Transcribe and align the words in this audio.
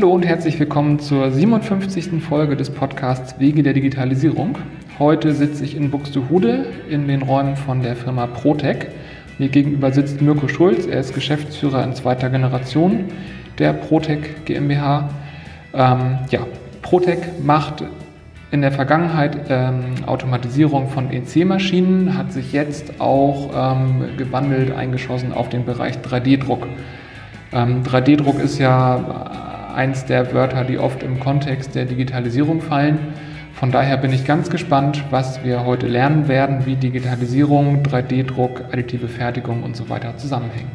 Hallo 0.00 0.14
und 0.14 0.24
herzlich 0.24 0.58
willkommen 0.58 0.98
zur 0.98 1.30
57. 1.30 2.22
Folge 2.26 2.56
des 2.56 2.70
Podcasts 2.70 3.38
Wege 3.38 3.62
der 3.62 3.74
Digitalisierung. 3.74 4.56
Heute 4.98 5.34
sitze 5.34 5.62
ich 5.62 5.76
in 5.76 5.90
Buxtehude 5.90 6.64
in 6.88 7.06
den 7.06 7.20
Räumen 7.20 7.54
von 7.54 7.82
der 7.82 7.96
Firma 7.96 8.26
Protec. 8.26 8.92
Mir 9.36 9.50
gegenüber 9.50 9.92
sitzt 9.92 10.22
Mirko 10.22 10.48
Schulz, 10.48 10.86
er 10.86 11.00
ist 11.00 11.14
Geschäftsführer 11.14 11.84
in 11.84 11.92
zweiter 11.92 12.30
Generation 12.30 13.08
der 13.58 13.74
Protec 13.74 14.46
GmbH. 14.46 15.10
Ähm, 15.74 16.16
ja, 16.30 16.46
Protec 16.80 17.44
macht 17.44 17.84
in 18.52 18.62
der 18.62 18.72
Vergangenheit 18.72 19.36
ähm, 19.50 19.82
Automatisierung 20.06 20.88
von 20.88 21.12
EC-Maschinen, 21.12 22.16
hat 22.16 22.32
sich 22.32 22.54
jetzt 22.54 23.02
auch 23.02 23.50
ähm, 23.54 24.16
gewandelt, 24.16 24.74
eingeschossen 24.74 25.34
auf 25.34 25.50
den 25.50 25.66
Bereich 25.66 25.98
3D-Druck. 25.98 26.68
3D-Druck 27.52 28.36
ähm, 28.36 28.44
ist 28.44 28.58
ja 28.58 29.49
eins 29.74 30.04
der 30.04 30.32
Wörter, 30.32 30.64
die 30.64 30.78
oft 30.78 31.02
im 31.02 31.20
Kontext 31.20 31.74
der 31.74 31.84
Digitalisierung 31.84 32.60
fallen. 32.60 32.98
Von 33.54 33.70
daher 33.72 33.96
bin 33.96 34.12
ich 34.12 34.24
ganz 34.24 34.48
gespannt, 34.48 35.04
was 35.10 35.44
wir 35.44 35.64
heute 35.64 35.86
lernen 35.86 36.28
werden, 36.28 36.66
wie 36.66 36.76
Digitalisierung, 36.76 37.82
3D-Druck, 37.82 38.62
additive 38.72 39.08
Fertigung 39.08 39.62
und 39.62 39.76
so 39.76 39.90
weiter 39.90 40.16
zusammenhängen. 40.16 40.70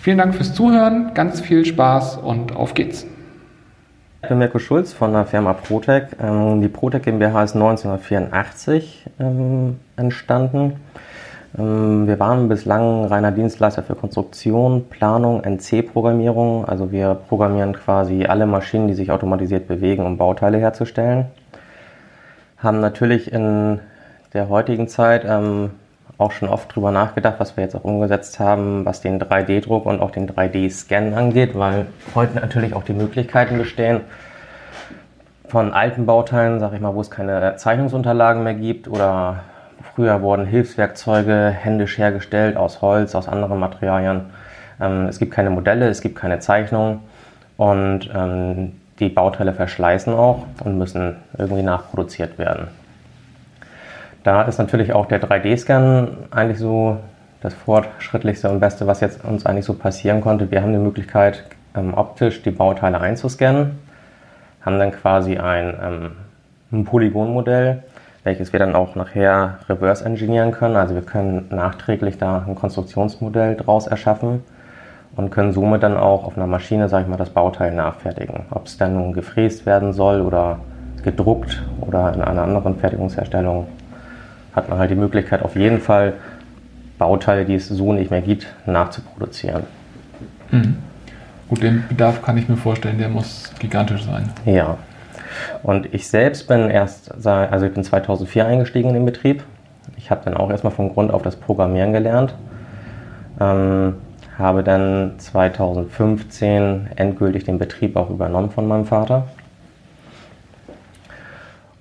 Vielen 0.00 0.18
Dank 0.18 0.34
fürs 0.34 0.52
Zuhören, 0.52 1.12
ganz 1.14 1.40
viel 1.40 1.64
Spaß 1.64 2.16
und 2.16 2.56
auf 2.56 2.74
geht's. 2.74 3.06
Ich 4.22 4.28
bin 4.28 4.38
Mirko 4.38 4.58
Schulz 4.58 4.92
von 4.92 5.12
der 5.12 5.24
Firma 5.24 5.52
Protec. 5.52 6.08
Ähm, 6.22 6.60
die 6.60 6.68
Protec 6.68 7.04
GmbH 7.04 7.42
ist 7.42 7.54
1984 7.54 9.06
ähm, 9.18 9.78
entstanden. 9.96 10.74
Ähm, 11.58 12.06
wir 12.06 12.18
waren 12.18 12.48
bislang 12.48 13.06
reiner 13.06 13.32
Dienstleister 13.32 13.82
für 13.82 13.94
Konstruktion, 13.94 14.88
Planung, 14.88 15.42
NC-Programmierung. 15.44 16.64
Also 16.64 16.92
wir 16.92 17.14
programmieren 17.14 17.72
quasi 17.74 18.24
alle 18.26 18.46
Maschinen, 18.46 18.88
die 18.88 18.94
sich 18.94 19.10
automatisiert 19.10 19.68
bewegen, 19.68 20.04
um 20.06 20.16
Bauteile 20.16 20.58
herzustellen 20.58 21.26
haben 22.62 22.80
natürlich 22.80 23.32
in 23.32 23.80
der 24.32 24.48
heutigen 24.48 24.88
Zeit 24.88 25.24
ähm, 25.26 25.70
auch 26.18 26.32
schon 26.32 26.48
oft 26.48 26.74
drüber 26.74 26.92
nachgedacht, 26.92 27.34
was 27.38 27.56
wir 27.56 27.64
jetzt 27.64 27.74
auch 27.74 27.84
umgesetzt 27.84 28.38
haben, 28.38 28.84
was 28.84 29.00
den 29.00 29.20
3D-Druck 29.20 29.86
und 29.86 30.00
auch 30.00 30.10
den 30.10 30.28
3D-Scan 30.28 31.14
angeht, 31.14 31.58
weil 31.58 31.86
heute 32.14 32.36
natürlich 32.36 32.74
auch 32.74 32.84
die 32.84 32.92
Möglichkeiten 32.92 33.58
bestehen, 33.58 34.02
von 35.48 35.74
alten 35.74 36.06
Bauteilen, 36.06 36.60
sag 36.60 36.72
ich 36.72 36.80
mal, 36.80 36.94
wo 36.94 37.00
es 37.00 37.10
keine 37.10 37.56
Zeichnungsunterlagen 37.56 38.42
mehr 38.42 38.54
gibt 38.54 38.88
oder 38.88 39.40
früher 39.94 40.22
wurden 40.22 40.46
Hilfswerkzeuge 40.46 41.50
händisch 41.50 41.98
hergestellt 41.98 42.56
aus 42.56 42.82
Holz, 42.82 43.14
aus 43.14 43.28
anderen 43.28 43.58
Materialien. 43.58 44.26
Ähm, 44.80 45.06
es 45.06 45.18
gibt 45.18 45.32
keine 45.32 45.50
Modelle, 45.50 45.88
es 45.88 46.00
gibt 46.00 46.16
keine 46.16 46.38
Zeichnungen 46.38 47.00
und 47.56 48.10
ähm, 48.14 48.72
die 48.98 49.08
Bauteile 49.08 49.52
verschleißen 49.52 50.12
auch 50.14 50.44
und 50.64 50.78
müssen 50.78 51.16
irgendwie 51.36 51.62
nachproduziert 51.62 52.38
werden. 52.38 52.68
Da 54.24 54.42
ist 54.42 54.58
natürlich 54.58 54.92
auch 54.92 55.06
der 55.06 55.20
3D-Scan 55.20 56.08
eigentlich 56.30 56.58
so 56.58 56.98
das 57.40 57.54
fortschrittlichste 57.54 58.48
und 58.48 58.60
beste, 58.60 58.86
was 58.86 59.00
jetzt 59.00 59.24
uns 59.24 59.44
eigentlich 59.46 59.64
so 59.64 59.74
passieren 59.74 60.20
konnte. 60.20 60.50
Wir 60.50 60.62
haben 60.62 60.72
die 60.72 60.78
Möglichkeit, 60.78 61.42
ähm, 61.74 61.94
optisch 61.94 62.42
die 62.42 62.52
Bauteile 62.52 63.00
einzuscannen, 63.00 63.78
haben 64.64 64.78
dann 64.78 64.92
quasi 64.92 65.38
ein, 65.38 65.74
ähm, 65.82 66.10
ein 66.70 66.84
Polygonmodell, 66.84 67.82
welches 68.24 68.52
wir 68.52 68.60
dann 68.60 68.74
auch 68.74 68.94
nachher 68.94 69.58
reverse 69.68 70.04
engineeren 70.04 70.52
können. 70.52 70.76
Also 70.76 70.94
wir 70.94 71.02
können 71.02 71.46
nachträglich 71.50 72.18
da 72.18 72.44
ein 72.46 72.54
Konstruktionsmodell 72.54 73.56
draus 73.56 73.86
erschaffen 73.86 74.44
und 75.16 75.30
können 75.30 75.52
somit 75.52 75.82
dann 75.82 75.96
auch 75.96 76.24
auf 76.24 76.36
einer 76.36 76.46
Maschine, 76.46 76.88
sage 76.88 77.04
ich 77.04 77.08
mal, 77.08 77.16
das 77.16 77.30
Bauteil 77.30 77.74
nachfertigen. 77.74 78.46
Ob 78.50 78.66
es 78.66 78.78
dann 78.78 78.94
nun 78.94 79.12
gefräst 79.12 79.66
werden 79.66 79.92
soll 79.92 80.20
oder 80.20 80.60
gedruckt 81.02 81.62
oder 81.80 82.14
in 82.14 82.22
einer 82.22 82.42
anderen 82.42 82.78
Fertigungsherstellung, 82.78 83.66
hat 84.54 84.68
man 84.68 84.78
halt 84.78 84.90
die 84.90 84.96
Möglichkeit, 84.96 85.42
auf 85.42 85.56
jeden 85.56 85.80
Fall 85.80 86.14
Bauteile, 86.98 87.44
die 87.44 87.56
es 87.56 87.68
so 87.68 87.92
nicht 87.92 88.10
mehr 88.10 88.20
gibt, 88.20 88.46
nachzuproduzieren. 88.66 89.64
Mhm. 90.50 90.76
Gut, 91.48 91.62
den 91.62 91.84
Bedarf 91.88 92.22
kann 92.22 92.38
ich 92.38 92.48
mir 92.48 92.56
vorstellen, 92.56 92.98
der 92.98 93.08
muss 93.08 93.52
gigantisch 93.58 94.04
sein. 94.04 94.30
Ja. 94.44 94.78
Und 95.62 95.92
ich 95.94 96.08
selbst 96.08 96.48
bin 96.48 96.70
erst, 96.70 97.26
also 97.26 97.66
ich 97.66 97.72
bin 97.72 97.84
2004 97.84 98.46
eingestiegen 98.46 98.88
in 98.88 98.94
den 98.94 99.06
Betrieb. 99.06 99.44
Ich 99.96 100.10
habe 100.10 100.22
dann 100.24 100.36
auch 100.36 100.50
erstmal 100.50 100.72
von 100.72 100.92
Grund 100.92 101.12
auf 101.12 101.22
das 101.22 101.36
Programmieren 101.36 101.92
gelernt. 101.92 102.34
Ähm, 103.40 103.94
habe 104.38 104.62
dann 104.62 105.14
2015 105.18 106.90
endgültig 106.96 107.44
den 107.44 107.58
Betrieb 107.58 107.96
auch 107.96 108.10
übernommen 108.10 108.50
von 108.50 108.66
meinem 108.66 108.86
Vater. 108.86 109.28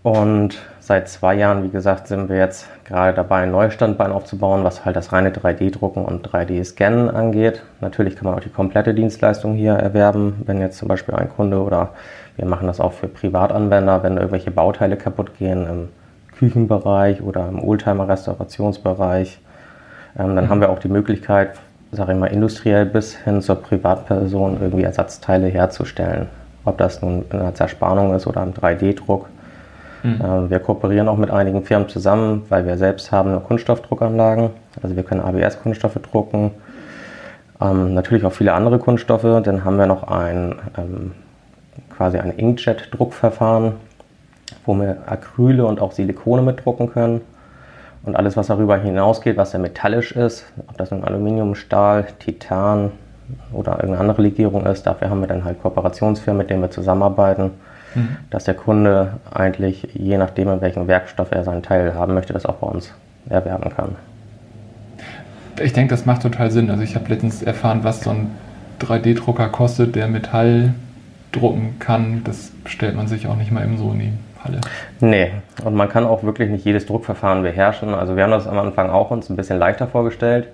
Und 0.03 0.57
seit 0.79 1.07
zwei 1.09 1.35
Jahren, 1.35 1.63
wie 1.63 1.69
gesagt, 1.69 2.07
sind 2.07 2.28
wir 2.28 2.38
jetzt 2.38 2.67
gerade 2.85 3.13
dabei, 3.13 3.44
ein 3.44 3.51
neues 3.51 3.73
Standbein 3.73 4.11
aufzubauen, 4.11 4.63
was 4.63 4.84
halt 4.84 4.95
das 4.95 5.13
reine 5.13 5.29
3D-Drucken 5.29 6.03
und 6.03 6.28
3D-Scannen 6.28 7.09
angeht. 7.09 7.61
Natürlich 7.81 8.16
kann 8.16 8.25
man 8.25 8.35
auch 8.35 8.41
die 8.41 8.50
komplette 8.50 8.94
Dienstleistung 8.94 9.53
hier 9.53 9.73
erwerben, 9.73 10.41
wenn 10.45 10.59
jetzt 10.59 10.78
zum 10.78 10.88
Beispiel 10.88 11.13
ein 11.13 11.29
Kunde 11.29 11.61
oder 11.61 11.94
wir 12.41 12.47
machen 12.47 12.66
das 12.66 12.79
auch 12.79 12.94
für 12.94 13.07
Privatanwender, 13.07 14.02
wenn 14.02 14.18
irgendwelche 14.18 14.50
Bauteile 14.50 14.97
kaputt 14.97 15.38
gehen 15.38 15.68
im 15.68 15.90
Küchenbereich 16.40 17.22
oder 17.22 17.47
im 17.47 17.63
Oldtimer-Restaurationsbereich. 17.63 19.40
Ähm, 20.18 20.35
dann 20.35 20.46
mhm. 20.46 20.50
haben 20.50 20.62
wir 20.62 20.72
auch 20.72 20.79
die 20.79 20.88
Möglichkeit, 20.88 21.52
sage 21.91 22.13
ich 22.13 22.18
mal, 22.18 22.25
industriell 22.25 22.88
bis 22.88 23.16
hin 23.16 23.44
zur 23.44 23.57
Privatperson 23.57 24.57
irgendwie 24.59 24.81
Ersatzteile 24.81 25.47
herzustellen. 25.50 26.29
Ob 26.66 26.79
das 26.79 27.03
nun 27.03 27.25
in 27.31 27.40
einer 27.40 27.53
Zerspannung 27.53 28.16
ist 28.16 28.25
oder 28.25 28.41
im 28.41 28.56
3D-Druck. 28.56 29.28
Mhm. 30.02 30.19
Ähm, 30.23 30.50
wir 30.50 30.58
kooperieren 30.58 31.09
auch 31.09 31.18
mit 31.18 31.29
einigen 31.29 31.63
Firmen 31.63 31.90
zusammen, 31.90 32.47
weil 32.50 32.66
wir 32.66 32.75
selbst 32.79 33.12
haben 33.12 33.44
Kunststoffdruckanlagen. 33.44 34.50
Also 34.81 34.96
wir 34.96 35.03
können 35.03 35.22
ABS-Kunststoffe 35.22 36.00
drucken. 36.12 36.50
Ähm, 37.62 37.94
natürlich 37.94 38.25
auch 38.25 38.34
viele 38.34 38.53
andere 38.53 38.79
Kunststoffe. 38.79 39.44
Dann 39.44 39.63
haben 39.63 39.78
wir 39.78 39.85
noch 39.85 40.08
ein 40.08 40.56
ähm, 40.75 41.12
quasi 42.01 42.17
ein 42.17 42.31
Inkjet-Druckverfahren, 42.31 43.73
wo 44.66 44.73
wir 44.73 45.03
Acryle 45.06 45.67
und 45.67 45.79
auch 45.79 45.91
Silikone 45.91 46.41
mitdrucken 46.41 46.91
können. 46.91 47.22
Und 48.01 48.16
alles, 48.16 48.35
was 48.35 48.47
darüber 48.47 48.75
hinausgeht, 48.75 49.38
was 49.38 49.53
ja 49.53 49.59
metallisch 49.59 50.11
ist, 50.11 50.45
ob 50.67 50.78
das 50.79 50.90
nun 50.90 51.03
Aluminium, 51.03 51.53
Stahl, 51.53 52.07
Titan 52.17 52.90
oder 53.53 53.73
irgendeine 53.73 54.00
andere 54.00 54.23
Legierung 54.23 54.66
ist, 54.66 54.88
dafür 54.88 55.11
haben 55.11 55.19
wir 55.19 55.28
dann 55.28 55.44
halt 55.44 55.61
Kooperationsfirmen, 55.61 56.40
mit 56.40 56.50
denen 56.50 56.63
wir 56.63 56.72
zusammenarbeiten, 56.72 57.51
mhm. 57.94 58.17
dass 58.31 58.45
der 58.45 58.56
Kunde 58.56 59.19
eigentlich, 59.31 59.90
je 59.94 60.17
nachdem, 60.17 60.50
in 60.50 60.61
welchem 60.61 60.88
Werkstoff 60.88 61.31
er 61.31 61.44
seinen 61.44 61.61
Teil 61.61 61.94
haben 61.94 62.16
möchte, 62.16 62.34
das 62.34 62.47
auch 62.47 62.56
bei 62.56 62.67
uns 62.67 62.91
erwerben 63.29 63.69
kann. 63.69 63.95
Ich 65.61 65.73
denke, 65.73 65.94
das 65.94 66.07
macht 66.07 66.23
total 66.23 66.50
Sinn. 66.50 66.72
Also 66.72 66.81
ich 66.81 66.95
habe 66.95 67.07
letztens 67.09 67.44
erfahren, 67.44 67.84
was 67.84 68.01
so 68.01 68.09
ein 68.09 68.31
3D-Drucker 68.79 69.50
kostet, 69.50 69.95
der 69.95 70.07
Metall 70.07 70.73
drucken 71.31 71.78
kann. 71.80 72.24
Das 72.24 72.52
stellt 72.66 72.96
man 72.96 73.08
sich 73.08 73.28
auch 73.28 73.36
nicht 73.36 73.52
mal 73.52 73.64
eben 73.64 73.78
so 73.78 73.94
nehmen. 73.94 74.19
Halle. 74.44 74.59
Nee, 75.00 75.31
und 75.64 75.75
man 75.75 75.88
kann 75.88 76.06
auch 76.06 76.24
wirklich 76.24 76.50
nicht 76.50 76.66
jedes 76.66 76.88
Druckverfahren 76.88 77.44
beherrschen. 77.44 77.94
Also 77.94 78.16
wir 78.16 78.24
haben 78.24 78.31
das 78.31 78.47
am 78.47 78.58
Anfang 78.58 78.90
auch 78.90 79.12
uns 79.12 79.30
ein 79.30 79.36
bisschen 79.36 79.59
leichter 79.59 79.88
vorgestellt. 79.88 80.47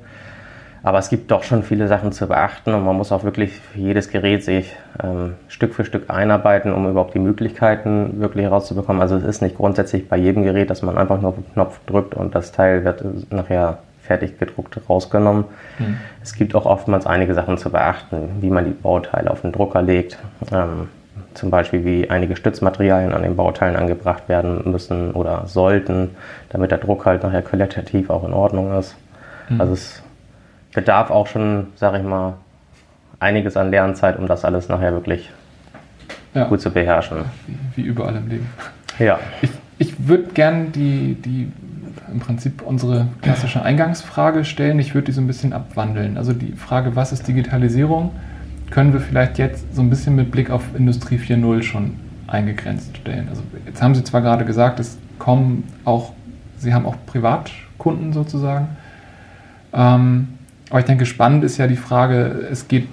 Aber 0.83 0.99
es 0.99 1.09
gibt 1.09 1.31
doch 1.31 1.43
schon 1.43 1.63
viele 1.63 1.87
Sachen 1.87 2.11
zu 2.11 2.27
beachten 2.27 2.73
und 2.73 2.85
man 2.85 2.95
muss 2.95 3.11
auch 3.11 3.23
wirklich 3.23 3.51
jedes 3.75 4.09
Gerät 4.09 4.43
sich 4.43 4.73
ähm, 5.03 5.33
Stück 5.47 5.73
für 5.73 5.83
Stück 5.83 6.09
einarbeiten, 6.09 6.71
um 6.71 6.89
überhaupt 6.89 7.13
die 7.13 7.19
Möglichkeiten 7.19 8.21
wirklich 8.21 8.45
herauszubekommen. 8.45 9.01
Also 9.01 9.15
es 9.15 9.23
ist 9.23 9.41
nicht 9.41 9.57
grundsätzlich 9.57 10.07
bei 10.07 10.17
jedem 10.17 10.43
Gerät, 10.43 10.69
dass 10.69 10.83
man 10.83 10.97
einfach 10.97 11.19
nur 11.19 11.29
auf 11.29 11.35
den 11.35 11.51
Knopf 11.51 11.79
drückt 11.87 12.13
und 12.13 12.35
das 12.35 12.51
Teil 12.51 12.85
wird 12.85 13.03
nachher 13.33 13.79
fertig 14.07 14.39
gedruckt 14.39 14.79
rausgenommen. 14.89 15.45
Mhm. 15.77 15.97
Es 16.23 16.33
gibt 16.33 16.55
auch 16.55 16.65
oftmals 16.65 17.05
einige 17.05 17.33
Sachen 17.33 17.57
zu 17.57 17.69
beachten, 17.69 18.37
wie 18.41 18.49
man 18.49 18.65
die 18.65 18.71
Bauteile 18.71 19.29
auf 19.29 19.41
den 19.41 19.51
Drucker 19.51 19.81
legt. 19.81 20.17
Ähm, 20.51 20.89
zum 21.33 21.51
Beispiel 21.51 21.85
wie 21.85 22.09
einige 22.09 22.35
Stützmaterialien 22.35 23.13
an 23.13 23.21
den 23.21 23.35
Bauteilen 23.35 23.75
angebracht 23.75 24.27
werden 24.27 24.71
müssen 24.71 25.11
oder 25.11 25.45
sollten, 25.45 26.15
damit 26.49 26.71
der 26.71 26.79
Druck 26.79 27.05
halt 27.05 27.23
nachher 27.23 27.43
qualitativ 27.43 28.09
auch 28.09 28.23
in 28.23 28.33
Ordnung 28.33 28.77
ist. 28.77 28.95
Mhm. 29.49 29.61
Also 29.61 29.73
es 29.73 30.03
bedarf 30.73 31.11
auch 31.11 31.27
schon, 31.27 31.67
sage 31.75 31.99
ich 31.99 32.03
mal, 32.03 32.33
einiges 33.19 33.57
an 33.57 33.71
Lernzeit, 33.71 34.17
um 34.17 34.27
das 34.27 34.45
alles 34.45 34.69
nachher 34.69 34.93
wirklich 34.93 35.31
ja. 36.33 36.45
gut 36.45 36.61
zu 36.61 36.71
beherrschen. 36.71 37.25
Wie, 37.45 37.57
wie, 37.75 37.87
überall 37.87 38.15
im 38.15 38.27
Leben. 38.27 38.49
Ja. 38.99 39.19
Ich, 39.41 39.51
ich 39.79 40.07
würde 40.07 40.25
gerne 40.33 40.65
die, 40.65 41.15
die 41.15 41.51
im 42.11 42.19
Prinzip 42.19 42.61
unsere 42.61 43.07
klassische 43.21 43.61
Eingangsfrage 43.61 44.45
stellen. 44.45 44.79
Ich 44.79 44.93
würde 44.93 45.05
die 45.05 45.11
so 45.11 45.21
ein 45.21 45.27
bisschen 45.27 45.53
abwandeln. 45.53 46.17
Also 46.17 46.33
die 46.33 46.53
Frage, 46.53 46.95
was 46.95 47.11
ist 47.11 47.27
Digitalisierung? 47.27 48.11
können 48.69 48.93
wir 48.93 48.99
vielleicht 48.99 49.37
jetzt 49.37 49.73
so 49.73 49.81
ein 49.81 49.89
bisschen 49.89 50.15
mit 50.15 50.31
Blick 50.31 50.49
auf 50.49 50.63
Industrie 50.77 51.17
4.0 51.17 51.63
schon 51.63 51.95
eingegrenzt 52.27 52.97
stellen? 52.97 53.27
Also 53.29 53.41
jetzt 53.65 53.81
haben 53.81 53.95
Sie 53.95 54.03
zwar 54.03 54.21
gerade 54.21 54.45
gesagt, 54.45 54.79
es 54.79 54.97
kommen 55.19 55.63
auch, 55.85 56.13
Sie 56.57 56.73
haben 56.73 56.85
auch 56.85 56.95
Privatkunden 57.05 58.13
sozusagen. 58.13 58.69
Ähm, 59.73 60.29
aber 60.69 60.79
ich 60.79 60.85
denke, 60.85 61.05
spannend 61.05 61.43
ist 61.43 61.57
ja 61.57 61.67
die 61.67 61.77
Frage, 61.77 62.47
es 62.51 62.67
geht 62.67 62.87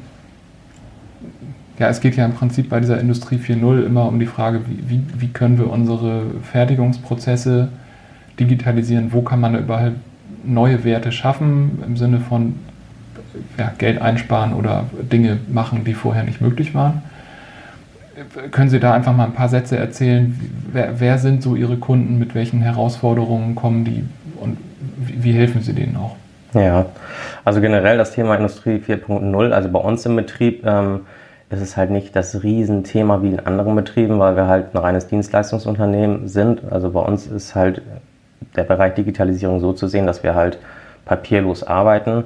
ja, 1.76 1.88
es 1.88 2.00
geht 2.00 2.14
ja 2.14 2.24
im 2.24 2.34
Prinzip 2.34 2.68
bei 2.68 2.78
dieser 2.78 3.00
Industrie 3.00 3.34
4.0 3.34 3.84
immer 3.84 4.06
um 4.06 4.20
die 4.20 4.26
Frage, 4.26 4.60
wie, 4.68 4.88
wie, 4.88 5.04
wie, 5.18 5.28
können 5.28 5.58
wir 5.58 5.68
unsere 5.70 6.22
Fertigungsprozesse 6.52 7.68
digitalisieren, 8.38 9.12
wo 9.12 9.22
kann 9.22 9.40
man 9.40 9.56
überall 9.56 9.92
neue 10.44 10.84
Werte 10.84 11.12
schaffen 11.12 11.82
im 11.86 11.96
Sinne 11.96 12.20
von 12.20 12.54
ja, 13.58 13.72
Geld 13.78 14.00
einsparen 14.00 14.52
oder 14.54 14.84
Dinge 15.12 15.38
machen, 15.48 15.84
die 15.84 15.94
vorher 15.94 16.24
nicht 16.24 16.40
möglich 16.40 16.74
waren. 16.74 17.02
Können 18.52 18.70
Sie 18.70 18.78
da 18.78 18.94
einfach 18.94 19.14
mal 19.14 19.24
ein 19.24 19.32
paar 19.32 19.48
Sätze 19.48 19.76
erzählen? 19.76 20.38
Wer, 20.72 21.00
wer 21.00 21.18
sind 21.18 21.42
so 21.42 21.56
Ihre 21.56 21.76
Kunden? 21.76 22.18
Mit 22.18 22.34
welchen 22.34 22.62
Herausforderungen 22.62 23.56
kommen 23.56 23.84
die? 23.84 24.04
Und 24.40 24.58
wie, 24.96 25.24
wie 25.24 25.32
helfen 25.32 25.62
Sie 25.62 25.72
denen 25.72 25.96
auch? 25.96 26.14
Ja, 26.54 26.86
also 27.44 27.60
generell 27.60 27.98
das 27.98 28.12
Thema 28.12 28.36
Industrie 28.36 28.76
4.0, 28.76 29.50
also 29.50 29.68
bei 29.68 29.80
uns 29.80 30.06
im 30.06 30.14
Betrieb 30.14 30.64
ähm, 30.64 31.00
ist 31.50 31.60
es 31.60 31.76
halt 31.76 31.90
nicht 31.90 32.14
das 32.14 32.44
Riesenthema 32.44 33.22
wie 33.22 33.30
in 33.30 33.40
anderen 33.40 33.74
Betrieben, 33.74 34.20
weil 34.20 34.36
wir 34.36 34.46
halt 34.46 34.72
ein 34.72 34.78
reines 34.78 35.08
Dienstleistungsunternehmen 35.08 36.28
sind. 36.28 36.62
Also 36.70 36.90
bei 36.90 37.00
uns 37.00 37.26
ist 37.26 37.56
halt 37.56 37.82
der 38.56 38.64
Bereich 38.64 38.94
Digitalisierung 38.94 39.60
so 39.60 39.72
zu 39.72 39.86
sehen, 39.88 40.06
dass 40.06 40.22
wir 40.22 40.34
halt 40.34 40.58
papierlos 41.04 41.62
arbeiten, 41.62 42.24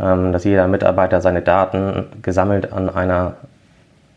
ähm, 0.00 0.32
dass 0.32 0.44
jeder 0.44 0.66
Mitarbeiter 0.68 1.20
seine 1.20 1.42
Daten 1.42 2.06
gesammelt 2.22 2.72
an 2.72 2.88
einer 2.88 3.34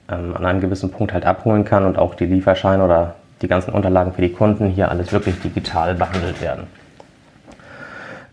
ähm, 0.09 0.36
an 0.36 0.45
einem 0.45 0.62
gewissen 0.62 0.91
Punkt 0.91 1.13
halt 1.13 1.25
abholen 1.25 1.65
kann 1.65 1.86
und 1.86 1.97
auch 1.97 2.15
die 2.15 2.25
Lieferscheine 2.25 2.83
oder 2.83 3.15
die 3.41 3.47
ganzen 3.47 3.74
Unterlagen 3.74 4.13
für 4.13 4.21
die 4.21 4.31
Kunden 4.31 4.68
hier 4.68 4.89
alles 4.89 5.12
wirklich 5.12 5.39
digital 5.41 5.95
behandelt 5.95 6.41
werden. 6.41 6.68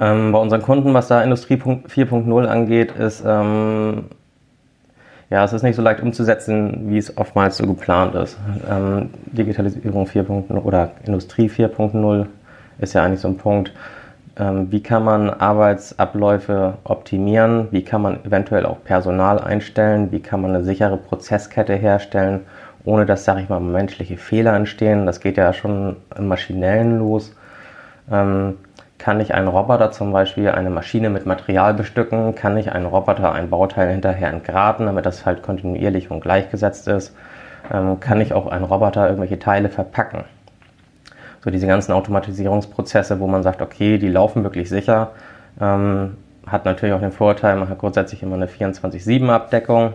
Ähm, 0.01 0.33
bei 0.33 0.39
unseren 0.39 0.63
Kunden, 0.63 0.95
was 0.95 1.09
da 1.09 1.23
Industrie 1.23 1.57
4.0 1.57 2.47
angeht, 2.47 2.93
ist, 2.93 3.25
ja, 5.31 5.45
es 5.45 5.53
ist 5.53 5.63
nicht 5.63 5.75
so 5.75 5.83
leicht 5.83 6.01
umzusetzen, 6.01 6.89
wie 6.89 6.99
es 6.99 7.17
oftmals 7.19 7.57
so 7.57 7.67
geplant 7.67 8.15
ist. 8.15 8.39
Ähm, 8.71 9.11
Digitalisierung 9.27 10.07
4.0 10.07 10.53
oder 10.63 10.93
Industrie 11.05 11.49
4.0 11.49 12.27
ist 12.79 12.95
ja 12.95 13.05
eigentlich 13.05 13.21
so 13.21 13.29
ein 13.29 13.37
Punkt. 13.37 13.73
Ähm, 14.39 14.71
wie 14.71 14.83
kann 14.83 15.05
man 15.05 15.31
Arbeitsabläufe 15.31 16.75
optimieren? 16.85 17.69
Wie 17.71 17.83
kann 17.83 18.03
man 18.03 18.25
eventuell 18.25 18.67
auch 18.67 18.83
Personal 18.85 19.39
einstellen? 19.39 20.13
Wie 20.13 20.21
kann 20.21 20.43
man 20.43 20.55
eine 20.55 20.65
sichere 20.65 20.99
Prozesskette 20.99 21.75
herstellen, 21.75 22.41
ohne 22.85 23.07
dass, 23.07 23.25
sage 23.25 23.41
ich 23.41 23.49
mal, 23.49 23.61
menschliche 23.61 24.19
Fehler 24.19 24.55
entstehen? 24.55 25.07
Das 25.07 25.21
geht 25.21 25.39
ja 25.39 25.53
schon 25.53 25.97
im 26.17 26.29
Maschinellen 26.29 26.99
los. 26.99 27.35
Ähm, 28.11 28.59
kann 28.99 29.21
ich 29.21 29.35
einen 29.35 29.49
Roboter 29.49 29.91
zum 29.91 30.13
Beispiel 30.13 30.51
eine 30.51 30.71
Maschine 30.71 31.11
mit 31.11 31.27
Material 31.27 31.75
bestücken? 31.75 32.35
Kann 32.35 32.57
ich 32.57 32.73
einen 32.73 32.87
Roboter 32.87 33.33
ein 33.33 33.51
Bauteil 33.51 33.91
hinterher 33.91 34.31
entgraten, 34.31 34.87
damit 34.87 35.07
das 35.07 35.25
halt 35.27 35.43
kontinuierlich 35.43 36.11
und 36.11 36.21
gleichgesetzt 36.21 36.89
ist? 36.89 37.15
Ähm, 37.73 38.01
kann 38.01 38.21
ich 38.21 38.33
auch 38.35 38.47
einen 38.47 38.65
Roboter 38.65 39.07
irgendwelche 39.07 39.39
Teile 39.39 39.69
verpacken? 39.71 40.25
So 41.47 41.51
diese 41.53 41.69
ganzen 41.69 41.93
Automatisierungsprozesse, 41.93 43.21
wo 43.21 43.29
man 43.29 43.45
sagt, 43.45 43.63
okay, 43.63 43.99
die 43.99 44.09
laufen 44.09 44.43
wirklich 44.43 44.69
sicher. 44.69 45.13
Ähm, 45.61 46.17
hat 46.45 46.65
natürlich 46.65 46.93
auch 46.93 47.01
den 47.01 47.13
Vorteil, 47.13 47.57
man 47.57 47.69
hat 47.69 47.79
grundsätzlich 47.79 48.21
immer 48.25 48.35
eine 48.35 48.47
24-7-Abdeckung. 48.47 49.93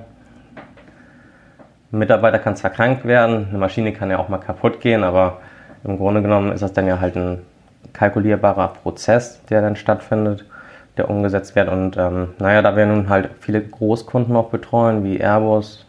Ein 1.91 1.99
Mitarbeiter 1.99 2.39
kann 2.39 2.55
zwar 2.55 2.71
krank 2.71 3.03
werden, 3.03 3.47
eine 3.49 3.57
Maschine 3.57 3.91
kann 3.91 4.09
ja 4.09 4.17
auch 4.17 4.29
mal 4.29 4.37
kaputt 4.37 4.79
gehen, 4.79 5.03
aber 5.03 5.41
im 5.83 5.97
Grunde 5.97 6.21
genommen 6.21 6.53
ist 6.53 6.61
das 6.61 6.71
dann 6.71 6.87
ja 6.87 7.01
halt 7.01 7.17
ein 7.17 7.39
kalkulierbarer 7.91 8.69
Prozess, 8.69 9.43
der 9.49 9.61
dann 9.61 9.75
stattfindet, 9.75 10.45
der 10.95 11.09
umgesetzt 11.09 11.57
wird. 11.57 11.67
Und 11.67 11.97
ähm, 11.97 12.29
naja, 12.39 12.61
da 12.61 12.77
wir 12.77 12.85
nun 12.85 13.09
halt 13.09 13.29
viele 13.41 13.59
Großkunden 13.59 14.33
auch 14.37 14.51
betreuen, 14.51 15.03
wie 15.03 15.19
Airbus 15.19 15.85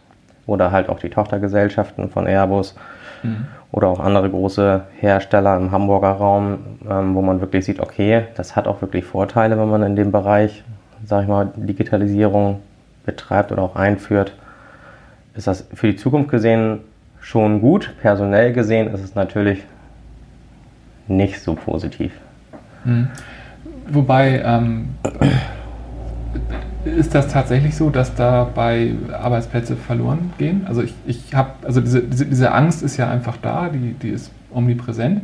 oder 0.46 0.72
halt 0.72 0.88
auch 0.88 0.98
die 0.98 1.10
Tochtergesellschaften 1.10 2.10
von 2.10 2.26
Airbus, 2.26 2.74
mhm 3.22 3.46
oder 3.72 3.88
auch 3.88 4.00
andere 4.00 4.28
große 4.30 4.82
Hersteller 5.00 5.56
im 5.56 5.72
Hamburger 5.72 6.12
Raum, 6.12 6.58
ähm, 6.88 7.14
wo 7.14 7.22
man 7.22 7.40
wirklich 7.40 7.64
sieht, 7.64 7.80
okay, 7.80 8.26
das 8.36 8.54
hat 8.54 8.68
auch 8.68 8.82
wirklich 8.82 9.04
Vorteile, 9.04 9.58
wenn 9.58 9.68
man 9.68 9.82
in 9.82 9.96
dem 9.96 10.12
Bereich, 10.12 10.62
sag 11.04 11.22
ich 11.22 11.28
mal, 11.28 11.50
Digitalisierung 11.56 12.60
betreibt 13.04 13.50
oder 13.50 13.62
auch 13.62 13.74
einführt. 13.74 14.36
Ist 15.34 15.46
das 15.46 15.66
für 15.72 15.88
die 15.90 15.96
Zukunft 15.96 16.30
gesehen 16.30 16.80
schon 17.20 17.62
gut? 17.62 17.94
Personell 18.00 18.52
gesehen 18.52 18.92
ist 18.92 19.02
es 19.02 19.14
natürlich 19.14 19.64
nicht 21.08 21.40
so 21.40 21.54
positiv. 21.54 22.12
Mhm. 22.84 23.08
Wobei 23.88 24.42
ähm, 24.44 24.94
ist 26.84 27.14
das 27.14 27.28
tatsächlich 27.28 27.76
so, 27.76 27.90
dass 27.90 28.14
dabei 28.14 28.92
Arbeitsplätze 29.12 29.76
verloren 29.76 30.32
gehen? 30.38 30.62
Also 30.66 30.82
ich, 30.82 30.94
ich 31.06 31.34
habe, 31.34 31.50
also 31.64 31.80
diese, 31.80 32.02
diese, 32.02 32.26
diese, 32.26 32.52
Angst 32.52 32.82
ist 32.82 32.96
ja 32.96 33.10
einfach 33.10 33.36
da, 33.36 33.68
die, 33.68 33.94
die 33.94 34.08
ist 34.08 34.30
omnipräsent. 34.52 35.22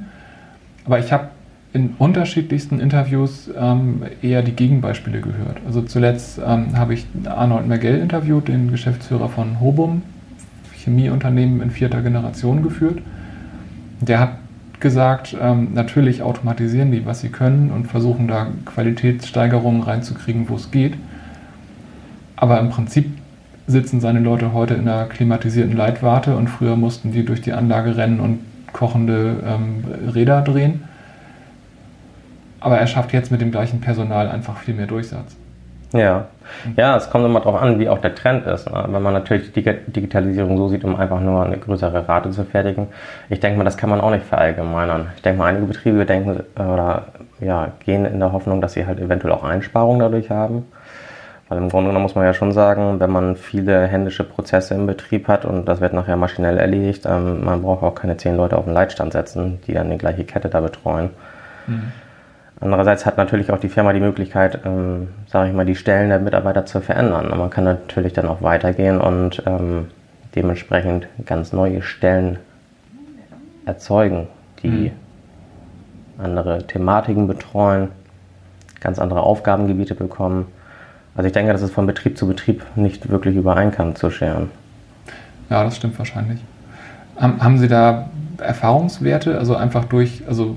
Aber 0.85 0.99
ich 0.99 1.13
habe 1.13 1.29
in 1.73 1.95
unterschiedlichsten 1.99 2.81
Interviews 2.81 3.51
ähm, 3.59 4.03
eher 4.23 4.43
die 4.43 4.53
Gegenbeispiele 4.53 5.21
gehört. 5.21 5.59
Also 5.67 5.83
zuletzt 5.83 6.41
ähm, 6.45 6.79
habe 6.79 6.95
ich 6.95 7.07
Arnold 7.27 7.67
Mergell 7.67 7.99
interviewt, 7.99 8.49
den 8.49 8.71
Geschäftsführer 8.71 9.29
von 9.29 9.61
Hobum, 9.61 10.03
Chemieunternehmen 10.77 11.61
in 11.61 11.71
vierter 11.71 12.01
Generation 12.03 12.63
geführt. 12.63 13.01
Der 14.01 14.21
hat 14.21 14.31
gesagt, 14.81 15.37
ähm, 15.41 15.69
natürlich 15.75 16.23
automatisieren 16.23 16.93
die, 16.93 17.05
was 17.05 17.21
sie 17.21 17.29
können 17.29 17.71
und 17.71 17.87
versuchen 17.87 18.29
da 18.29 18.47
Qualitätssteigerungen 18.65 19.83
reinzukriegen, 19.83 20.49
wo 20.49 20.55
es 20.55 20.71
geht. 20.71 20.95
Aber 22.41 22.61
im 22.61 22.71
Prinzip 22.71 23.11
sitzen 23.67 24.01
seine 24.01 24.21
Leute 24.21 24.53
heute 24.53 24.75
in 24.75 24.89
einer 24.89 25.07
klimatisierten 25.07 25.77
Leitwarte 25.77 26.37
und 26.37 26.49
früher 26.49 26.77
mussten 26.77 27.13
die 27.13 27.25
durch 27.25 27.43
die 27.43 27.53
Anlage 27.53 27.97
rennen 27.97 28.21
und 28.21 28.41
kochende 28.73 29.37
ähm, 29.45 29.85
Räder 30.15 30.43
drehen. 30.43 30.85
Aber 32.61 32.79
er 32.79 32.87
schafft 32.87 33.13
jetzt 33.13 33.31
mit 33.31 33.41
dem 33.41 33.51
gleichen 33.51 33.81
Personal 33.81 34.29
einfach 34.29 34.57
viel 34.59 34.75
mehr 34.75 34.87
Durchsatz. 34.87 35.37
Ja. 35.93 36.27
ja, 36.77 36.97
es 36.97 37.09
kommt 37.09 37.25
immer 37.25 37.41
darauf 37.41 37.61
an, 37.61 37.79
wie 37.79 37.89
auch 37.89 37.99
der 37.99 38.15
Trend 38.15 38.47
ist. 38.47 38.71
Ne? 38.71 38.85
Wenn 38.89 39.03
man 39.03 39.15
natürlich 39.15 39.53
die 39.53 39.63
Digitalisierung 39.63 40.57
so 40.59 40.69
sieht, 40.69 40.85
um 40.85 40.97
einfach 40.97 41.21
nur 41.21 41.45
eine 41.45 41.57
größere 41.57 42.07
Rate 42.07 42.31
zu 42.31 42.45
fertigen. 42.45 42.89
Ich 43.31 43.41
denke 43.41 43.57
mal, 43.57 43.65
das 43.65 43.79
kann 43.79 43.89
man 43.89 44.01
auch 44.01 44.11
nicht 44.11 44.27
verallgemeinern. 44.27 45.09
Ich 45.17 45.23
denke 45.23 45.39
mal, 45.39 45.47
einige 45.47 45.67
Betriebe 45.67 46.05
denken 46.05 46.41
oder 46.57 47.07
ja, 47.41 47.73
gehen 47.85 48.05
in 48.05 48.21
der 48.21 48.33
Hoffnung, 48.33 48.61
dass 48.61 48.75
sie 48.75 48.87
halt 48.87 49.01
eventuell 49.01 49.33
auch 49.33 49.45
Einsparungen 49.45 50.01
dadurch 50.01 50.31
haben. 50.31 50.67
Weil 51.49 51.59
im 51.59 51.71
Grunde 51.71 51.89
genommen 51.89 52.03
muss 52.03 52.15
man 52.15 52.25
ja 52.25 52.35
schon 52.35 52.53
sagen, 52.53 53.01
wenn 53.01 53.11
man 53.11 53.37
viele 53.37 53.87
händische 53.87 54.23
Prozesse 54.23 54.75
im 54.75 54.87
Betrieb 54.87 55.29
hat 55.29 55.47
und 55.47 55.65
das 55.65 55.81
wird 55.81 55.95
nachher 55.95 56.17
maschinell 56.17 56.59
erledigt, 56.59 57.07
ähm, 57.07 57.45
man 57.45 57.63
braucht 57.63 57.83
auch 57.83 57.95
keine 57.95 58.19
zehn 58.19 58.37
Leute 58.37 58.59
auf 58.59 58.67
den 58.67 58.75
Leitstand 58.75 59.15
setzen, 59.15 59.59
die 59.67 59.73
dann 59.73 59.91
die 59.91 59.99
gleiche 59.99 60.25
Kette 60.25 60.51
da 60.51 60.61
betreuen. 60.61 61.11
Mhm. 61.67 61.93
Andererseits 62.61 63.07
hat 63.07 63.17
natürlich 63.17 63.53
auch 63.53 63.61
die 63.61 63.69
Firma 63.69 63.93
die 63.93 64.01
Möglichkeit, 64.01 64.61
ähm, 64.65 65.09
sage 65.27 65.49
ich 65.49 65.55
mal, 65.55 65.65
die 65.65 65.77
Stellen 65.77 66.09
der 66.09 66.19
Mitarbeiter 66.19 66.67
zu 66.67 66.81
verändern. 66.81 67.31
Und 67.31 67.39
man 67.39 67.51
kann 67.51 67.65
natürlich 67.65 68.13
dann 68.13 68.27
auch 68.27 68.43
weitergehen 68.43 69.01
und 69.01 69.43
ähm, 69.47 69.89
dementsprechend 70.35 71.07
ganz 71.25 71.53
neue 71.53 71.83
Stellen 71.83 72.39
erzeugen, 73.65 74.27
die 74.63 74.93
mhm. 76.19 76.25
andere 76.25 76.67
Thematiken 76.67 77.29
betreuen, 77.29 77.89
ganz 78.81 78.99
andere 78.99 79.21
Aufgabengebiete 79.21 79.95
bekommen. 79.95 80.47
Also 81.19 81.27
ich 81.27 81.33
denke, 81.33 81.53
das 81.53 81.63
ist 81.63 81.75
von 81.75 81.85
Betrieb 81.85 82.17
zu 82.17 82.29
Betrieb 82.29 82.65
nicht 82.77 83.11
wirklich 83.11 83.35
über 83.35 83.57
einen 83.57 83.73
Kamm 83.73 83.97
zu 83.97 84.09
scheren. 84.09 84.51
Ja, 85.51 85.65
das 85.65 85.77
stimmt 85.77 85.99
wahrscheinlich. 85.99 86.39
Haben 87.17 87.59
Sie 87.59 87.67
da 87.67 88.09
Erfahrungswerte, 88.39 89.37
also 89.37 89.57
einfach 89.57 89.87
durch, 89.87 90.23
also 90.29 90.55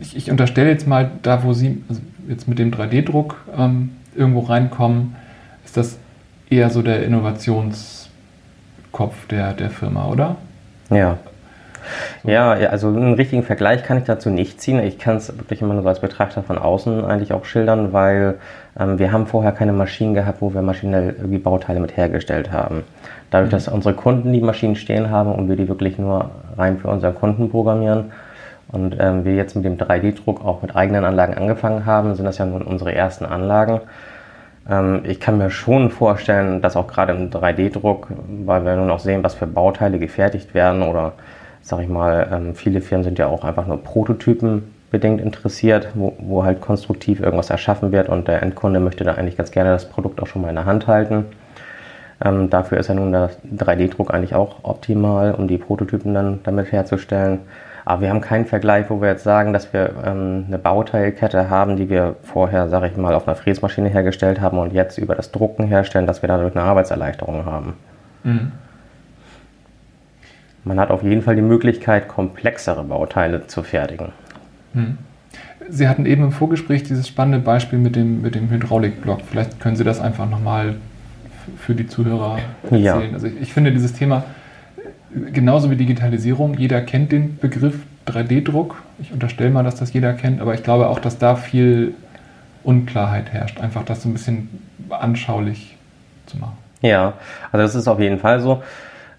ich, 0.00 0.16
ich 0.16 0.32
unterstelle 0.32 0.70
jetzt 0.70 0.88
mal, 0.88 1.12
da 1.22 1.44
wo 1.44 1.52
Sie 1.52 1.80
also 1.88 2.00
jetzt 2.28 2.48
mit 2.48 2.58
dem 2.58 2.72
3D-Druck 2.72 3.36
ähm, 3.56 3.92
irgendwo 4.16 4.40
reinkommen, 4.40 5.14
ist 5.64 5.76
das 5.76 5.98
eher 6.48 6.70
so 6.70 6.82
der 6.82 7.04
Innovationskopf 7.04 8.08
der, 9.30 9.52
der 9.52 9.70
Firma, 9.70 10.08
oder? 10.08 10.38
Ja. 10.90 11.18
Ja, 12.24 12.52
also 12.52 12.88
einen 12.88 13.14
richtigen 13.14 13.42
Vergleich 13.42 13.82
kann 13.82 13.98
ich 13.98 14.04
dazu 14.04 14.30
nicht 14.30 14.60
ziehen. 14.60 14.78
Ich 14.80 14.98
kann 14.98 15.16
es 15.16 15.36
wirklich 15.36 15.62
immer 15.62 15.74
nur 15.74 15.82
so 15.82 15.88
als 15.88 16.00
Betrachter 16.00 16.42
von 16.42 16.58
außen 16.58 17.04
eigentlich 17.04 17.32
auch 17.32 17.44
schildern, 17.44 17.92
weil 17.92 18.38
ähm, 18.78 18.98
wir 18.98 19.12
haben 19.12 19.26
vorher 19.26 19.52
keine 19.52 19.72
Maschinen 19.72 20.14
gehabt, 20.14 20.40
wo 20.40 20.54
wir 20.54 20.62
maschinell 20.62 21.14
irgendwie 21.18 21.38
Bauteile 21.38 21.80
mit 21.80 21.96
hergestellt 21.96 22.52
haben. 22.52 22.84
Dadurch, 23.30 23.50
mhm. 23.50 23.56
dass 23.56 23.68
unsere 23.68 23.94
Kunden 23.94 24.32
die 24.32 24.40
Maschinen 24.40 24.76
stehen 24.76 25.10
haben 25.10 25.32
und 25.32 25.48
wir 25.48 25.56
die 25.56 25.68
wirklich 25.68 25.98
nur 25.98 26.30
rein 26.56 26.78
für 26.78 26.88
unseren 26.88 27.14
Kunden 27.14 27.50
programmieren 27.50 28.12
und 28.72 28.96
ähm, 29.00 29.24
wir 29.24 29.34
jetzt 29.34 29.56
mit 29.56 29.64
dem 29.64 29.76
3D-Druck 29.76 30.44
auch 30.44 30.62
mit 30.62 30.76
eigenen 30.76 31.04
Anlagen 31.04 31.34
angefangen 31.34 31.86
haben, 31.86 32.14
sind 32.14 32.24
das 32.24 32.38
ja 32.38 32.46
nun 32.46 32.62
unsere 32.62 32.94
ersten 32.94 33.24
Anlagen. 33.24 33.80
Ähm, 34.68 35.00
ich 35.04 35.18
kann 35.18 35.38
mir 35.38 35.50
schon 35.50 35.90
vorstellen, 35.90 36.62
dass 36.62 36.76
auch 36.76 36.86
gerade 36.86 37.12
im 37.12 37.30
3D-Druck, 37.30 38.08
weil 38.44 38.64
wir 38.64 38.76
nun 38.76 38.90
auch 38.90 39.00
sehen, 39.00 39.24
was 39.24 39.34
für 39.34 39.46
Bauteile 39.46 39.98
gefertigt 39.98 40.54
werden 40.54 40.82
oder 40.82 41.12
sag 41.62 41.80
ich 41.80 41.88
mal, 41.88 42.28
ähm, 42.32 42.54
viele 42.54 42.80
Firmen 42.80 43.04
sind 43.04 43.18
ja 43.18 43.26
auch 43.26 43.44
einfach 43.44 43.66
nur 43.66 43.82
Prototypen 43.82 44.74
bedingt 44.90 45.20
interessiert, 45.20 45.88
wo, 45.94 46.14
wo 46.18 46.44
halt 46.44 46.60
konstruktiv 46.60 47.20
irgendwas 47.20 47.50
erschaffen 47.50 47.92
wird 47.92 48.08
und 48.08 48.28
der 48.28 48.42
Endkunde 48.42 48.80
möchte 48.80 49.04
da 49.04 49.14
eigentlich 49.14 49.36
ganz 49.36 49.50
gerne 49.50 49.70
das 49.70 49.88
Produkt 49.88 50.20
auch 50.20 50.26
schon 50.26 50.42
mal 50.42 50.48
in 50.48 50.56
der 50.56 50.64
Hand 50.64 50.86
halten. 50.86 51.26
Ähm, 52.22 52.50
dafür 52.50 52.78
ist 52.78 52.88
ja 52.88 52.94
nun 52.94 53.12
der 53.12 53.30
3D-Druck 53.56 54.12
eigentlich 54.12 54.34
auch 54.34 54.56
optimal, 54.62 55.32
um 55.32 55.48
die 55.48 55.58
Prototypen 55.58 56.12
dann 56.12 56.40
damit 56.42 56.70
herzustellen. 56.70 57.40
Aber 57.84 58.02
wir 58.02 58.10
haben 58.10 58.20
keinen 58.20 58.44
Vergleich, 58.44 58.90
wo 58.90 59.00
wir 59.00 59.08
jetzt 59.08 59.24
sagen, 59.24 59.52
dass 59.52 59.72
wir 59.72 59.90
ähm, 60.04 60.44
eine 60.48 60.58
Bauteilkette 60.58 61.48
haben, 61.48 61.76
die 61.76 61.88
wir 61.88 62.16
vorher, 62.22 62.68
sage 62.68 62.88
ich 62.88 62.96
mal, 62.96 63.14
auf 63.14 63.26
einer 63.26 63.36
Fräsmaschine 63.36 63.88
hergestellt 63.88 64.40
haben 64.40 64.58
und 64.58 64.72
jetzt 64.72 64.98
über 64.98 65.14
das 65.14 65.32
Drucken 65.32 65.64
herstellen, 65.64 66.06
dass 66.06 66.20
wir 66.22 66.28
dadurch 66.28 66.54
eine 66.54 66.64
Arbeitserleichterung 66.64 67.46
haben. 67.46 67.74
Mhm. 68.22 68.52
Man 70.64 70.78
hat 70.78 70.90
auf 70.90 71.02
jeden 71.02 71.22
Fall 71.22 71.36
die 71.36 71.42
Möglichkeit, 71.42 72.08
komplexere 72.08 72.84
Bauteile 72.84 73.46
zu 73.46 73.62
fertigen. 73.62 74.12
Mhm. 74.74 74.98
Sie 75.68 75.88
hatten 75.88 76.04
eben 76.04 76.24
im 76.24 76.32
Vorgespräch 76.32 76.82
dieses 76.82 77.06
spannende 77.06 77.38
Beispiel 77.38 77.78
mit 77.78 77.96
dem, 77.96 78.22
mit 78.22 78.34
dem 78.34 78.50
Hydraulikblock. 78.50 79.20
Vielleicht 79.30 79.60
können 79.60 79.76
Sie 79.76 79.84
das 79.84 80.00
einfach 80.00 80.28
nochmal 80.28 80.76
für 81.58 81.74
die 81.74 81.86
Zuhörer 81.86 82.38
erzählen. 82.64 82.82
Ja. 82.82 83.00
Also 83.12 83.28
ich, 83.28 83.40
ich 83.40 83.52
finde 83.52 83.72
dieses 83.72 83.92
Thema 83.92 84.24
genauso 85.32 85.70
wie 85.70 85.76
Digitalisierung, 85.76 86.54
jeder 86.54 86.80
kennt 86.82 87.12
den 87.12 87.38
Begriff 87.38 87.74
3D-Druck. 88.06 88.82
Ich 89.00 89.12
unterstelle 89.12 89.50
mal, 89.50 89.62
dass 89.62 89.76
das 89.76 89.92
jeder 89.92 90.12
kennt, 90.12 90.40
aber 90.40 90.54
ich 90.54 90.62
glaube 90.62 90.88
auch, 90.88 90.98
dass 90.98 91.18
da 91.18 91.36
viel 91.36 91.94
Unklarheit 92.62 93.32
herrscht. 93.32 93.60
Einfach 93.60 93.84
das 93.84 94.02
so 94.02 94.08
ein 94.08 94.12
bisschen 94.12 94.48
anschaulich 94.90 95.76
zu 96.26 96.38
machen. 96.38 96.56
Ja, 96.82 97.14
also 97.52 97.64
das 97.64 97.74
ist 97.74 97.88
auf 97.88 98.00
jeden 98.00 98.18
Fall 98.18 98.40
so. 98.40 98.62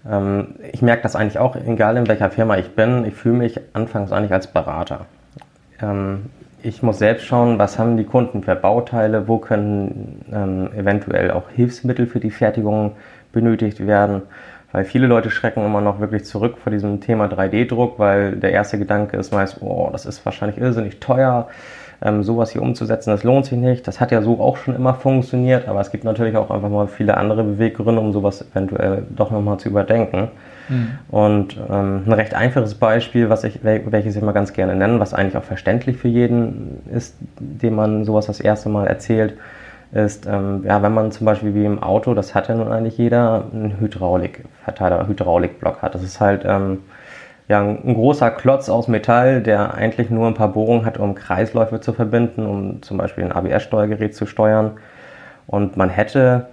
Ähm, 0.08 0.54
ich 0.72 0.82
merke 0.82 1.02
das 1.02 1.16
eigentlich 1.16 1.38
auch, 1.38 1.56
egal 1.56 1.96
in 1.96 2.08
welcher 2.08 2.30
Firma 2.30 2.56
ich 2.56 2.74
bin, 2.74 3.04
ich 3.04 3.14
fühle 3.14 3.36
mich 3.36 3.60
anfangs 3.72 4.12
eigentlich 4.12 4.32
als 4.32 4.46
Berater. 4.46 5.06
Ähm, 5.80 6.26
ich 6.62 6.82
muss 6.82 6.98
selbst 6.98 7.26
schauen, 7.26 7.58
was 7.58 7.78
haben 7.78 7.96
die 7.96 8.04
Kunden 8.04 8.42
für 8.44 8.54
Bauteile, 8.54 9.26
wo 9.26 9.38
können 9.38 10.24
ähm, 10.32 10.70
eventuell 10.76 11.32
auch 11.32 11.48
Hilfsmittel 11.50 12.06
für 12.06 12.20
die 12.20 12.30
Fertigung 12.30 12.92
benötigt 13.32 13.84
werden. 13.84 14.22
Weil 14.70 14.84
viele 14.84 15.06
Leute 15.06 15.30
schrecken 15.30 15.64
immer 15.66 15.80
noch 15.80 16.00
wirklich 16.00 16.24
zurück 16.24 16.56
vor 16.58 16.70
diesem 16.70 17.00
Thema 17.00 17.26
3D-Druck, 17.26 17.98
weil 17.98 18.36
der 18.36 18.52
erste 18.52 18.78
Gedanke 18.78 19.16
ist 19.16 19.32
meist, 19.32 19.58
oh, 19.60 19.88
das 19.92 20.06
ist 20.06 20.24
wahrscheinlich 20.24 20.58
irrsinnig 20.58 20.98
teuer, 21.00 21.48
ähm, 22.04 22.22
sowas 22.22 22.50
hier 22.50 22.62
umzusetzen, 22.62 23.10
das 23.10 23.24
lohnt 23.24 23.46
sich 23.46 23.58
nicht. 23.58 23.86
Das 23.86 24.00
hat 24.00 24.10
ja 24.10 24.22
so 24.22 24.40
auch 24.40 24.56
schon 24.56 24.74
immer 24.74 24.94
funktioniert, 24.94 25.68
aber 25.68 25.80
es 25.80 25.90
gibt 25.90 26.04
natürlich 26.04 26.36
auch 26.36 26.50
einfach 26.50 26.68
mal 26.68 26.88
viele 26.88 27.16
andere 27.16 27.44
Beweggründe, 27.44 28.00
um 28.00 28.12
sowas 28.12 28.44
eventuell 28.52 29.04
doch 29.10 29.30
nochmal 29.30 29.58
zu 29.58 29.68
überdenken. 29.68 30.28
Mhm. 30.68 30.88
Und 31.10 31.56
ähm, 31.70 32.02
ein 32.06 32.12
recht 32.12 32.34
einfaches 32.34 32.74
Beispiel, 32.74 33.28
was 33.28 33.44
ich, 33.44 33.60
welches 33.62 34.16
ich 34.16 34.22
mal 34.22 34.32
ganz 34.32 34.52
gerne 34.52 34.74
nenne, 34.74 35.00
was 35.00 35.14
eigentlich 35.14 35.36
auch 35.36 35.44
verständlich 35.44 35.96
für 35.96 36.08
jeden 36.08 36.80
ist, 36.92 37.16
dem 37.38 37.74
man 37.74 38.04
sowas 38.04 38.26
das 38.26 38.40
erste 38.40 38.68
Mal 38.68 38.86
erzählt, 38.86 39.34
ist, 39.92 40.26
ähm, 40.26 40.64
ja, 40.66 40.82
wenn 40.82 40.94
man 40.94 41.12
zum 41.12 41.26
Beispiel 41.26 41.54
wie 41.54 41.66
im 41.66 41.82
Auto, 41.82 42.14
das 42.14 42.34
hat 42.34 42.48
ja 42.48 42.54
nun 42.54 42.72
eigentlich 42.72 42.96
jeder, 42.96 43.44
einen 43.52 43.78
Hydraulikverteiler, 43.78 45.06
Hydraulikblock 45.06 45.82
hat. 45.82 45.94
Das 45.94 46.02
ist 46.02 46.18
halt 46.18 46.44
ähm, 46.46 46.78
ja, 47.48 47.60
ein 47.60 47.94
großer 47.94 48.30
Klotz 48.30 48.68
aus 48.68 48.88
Metall, 48.88 49.42
der 49.42 49.74
eigentlich 49.74 50.10
nur 50.10 50.26
ein 50.26 50.34
paar 50.34 50.52
Bohrungen 50.52 50.84
hat, 50.84 50.98
um 50.98 51.14
Kreisläufe 51.14 51.80
zu 51.80 51.92
verbinden, 51.92 52.46
um 52.46 52.82
zum 52.82 52.98
Beispiel 52.98 53.24
ein 53.24 53.32
ABS-Steuergerät 53.32 54.14
zu 54.14 54.26
steuern. 54.26 54.72
Und 55.46 55.76
man 55.76 55.90
hätte 55.90 56.46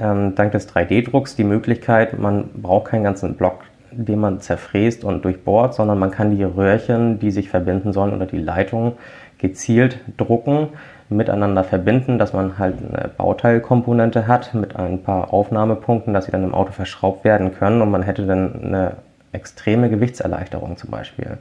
ähm, 0.00 0.34
dank 0.34 0.52
des 0.52 0.68
3D-Drucks 0.68 1.36
die 1.36 1.44
Möglichkeit, 1.44 2.18
man 2.18 2.48
braucht 2.54 2.86
keinen 2.86 3.04
ganzen 3.04 3.34
Block, 3.34 3.60
den 3.92 4.18
man 4.18 4.40
zerfräst 4.40 5.04
und 5.04 5.24
durchbohrt, 5.24 5.74
sondern 5.74 5.98
man 5.98 6.10
kann 6.10 6.36
die 6.36 6.42
Röhrchen, 6.42 7.18
die 7.20 7.30
sich 7.30 7.48
verbinden 7.48 7.92
sollen, 7.92 8.14
oder 8.14 8.26
die 8.26 8.38
Leitungen 8.38 8.92
gezielt 9.38 10.00
drucken 10.16 10.68
miteinander 11.08 11.64
verbinden, 11.64 12.18
dass 12.18 12.32
man 12.32 12.58
halt 12.58 12.76
eine 12.78 13.08
Bauteilkomponente 13.08 14.26
hat 14.26 14.54
mit 14.54 14.76
ein 14.76 15.02
paar 15.02 15.32
Aufnahmepunkten, 15.32 16.14
dass 16.14 16.26
sie 16.26 16.32
dann 16.32 16.44
im 16.44 16.54
Auto 16.54 16.72
verschraubt 16.72 17.24
werden 17.24 17.54
können 17.54 17.82
und 17.82 17.90
man 17.90 18.02
hätte 18.02 18.26
dann 18.26 18.64
eine 18.64 18.92
extreme 19.34 19.90
Gewichtserleichterung 19.90 20.76
zum 20.76 20.90
Beispiel. 20.90 21.38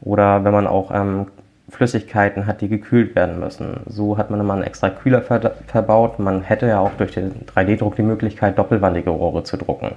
Oder 0.00 0.44
wenn 0.44 0.52
man 0.52 0.66
auch 0.66 0.90
ähm, 0.92 1.26
Flüssigkeiten 1.68 2.46
hat, 2.46 2.60
die 2.60 2.68
gekühlt 2.68 3.14
werden 3.14 3.38
müssen. 3.38 3.80
So 3.86 4.18
hat 4.18 4.30
man 4.30 4.40
immer 4.40 4.54
einen 4.54 4.64
extra 4.64 4.90
Kühler 4.90 5.22
ver 5.22 5.52
verbaut. 5.66 6.18
Man 6.18 6.42
hätte 6.42 6.66
ja 6.66 6.80
auch 6.80 6.92
durch 6.98 7.12
den 7.12 7.46
3D-Druck 7.46 7.96
die 7.96 8.02
Möglichkeit, 8.02 8.58
doppelwandige 8.58 9.10
Rohre 9.10 9.44
zu 9.44 9.56
drucken. 9.56 9.92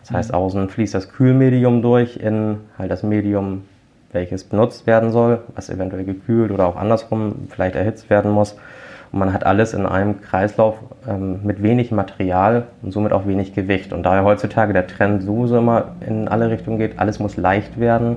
Das 0.00 0.10
heißt, 0.10 0.30
mhm. 0.30 0.36
außen 0.36 0.68
fließt 0.68 0.94
das 0.94 1.08
Kühlmedium 1.10 1.82
durch 1.82 2.16
in 2.16 2.58
halt 2.78 2.90
das 2.90 3.02
Medium 3.02 3.62
welches 4.12 4.44
benutzt 4.44 4.86
werden 4.86 5.12
soll, 5.12 5.42
was 5.54 5.68
eventuell 5.70 6.04
gekühlt 6.04 6.50
oder 6.50 6.66
auch 6.66 6.76
andersrum 6.76 7.46
vielleicht 7.50 7.76
erhitzt 7.76 8.08
werden 8.08 8.30
muss. 8.30 8.56
Und 9.12 9.18
man 9.20 9.32
hat 9.32 9.44
alles 9.46 9.72
in 9.72 9.86
einem 9.86 10.20
Kreislauf 10.20 10.76
ähm, 11.08 11.40
mit 11.42 11.62
wenig 11.62 11.90
Material 11.90 12.64
und 12.82 12.92
somit 12.92 13.12
auch 13.12 13.26
wenig 13.26 13.54
Gewicht. 13.54 13.92
Und 13.92 14.02
daher 14.02 14.24
heutzutage 14.24 14.72
der 14.72 14.86
Trend 14.86 15.22
sowieso 15.22 15.58
immer 15.58 15.92
in 16.06 16.28
alle 16.28 16.50
Richtungen 16.50 16.78
geht, 16.78 16.98
alles 16.98 17.18
muss 17.18 17.36
leicht 17.36 17.80
werden, 17.80 18.16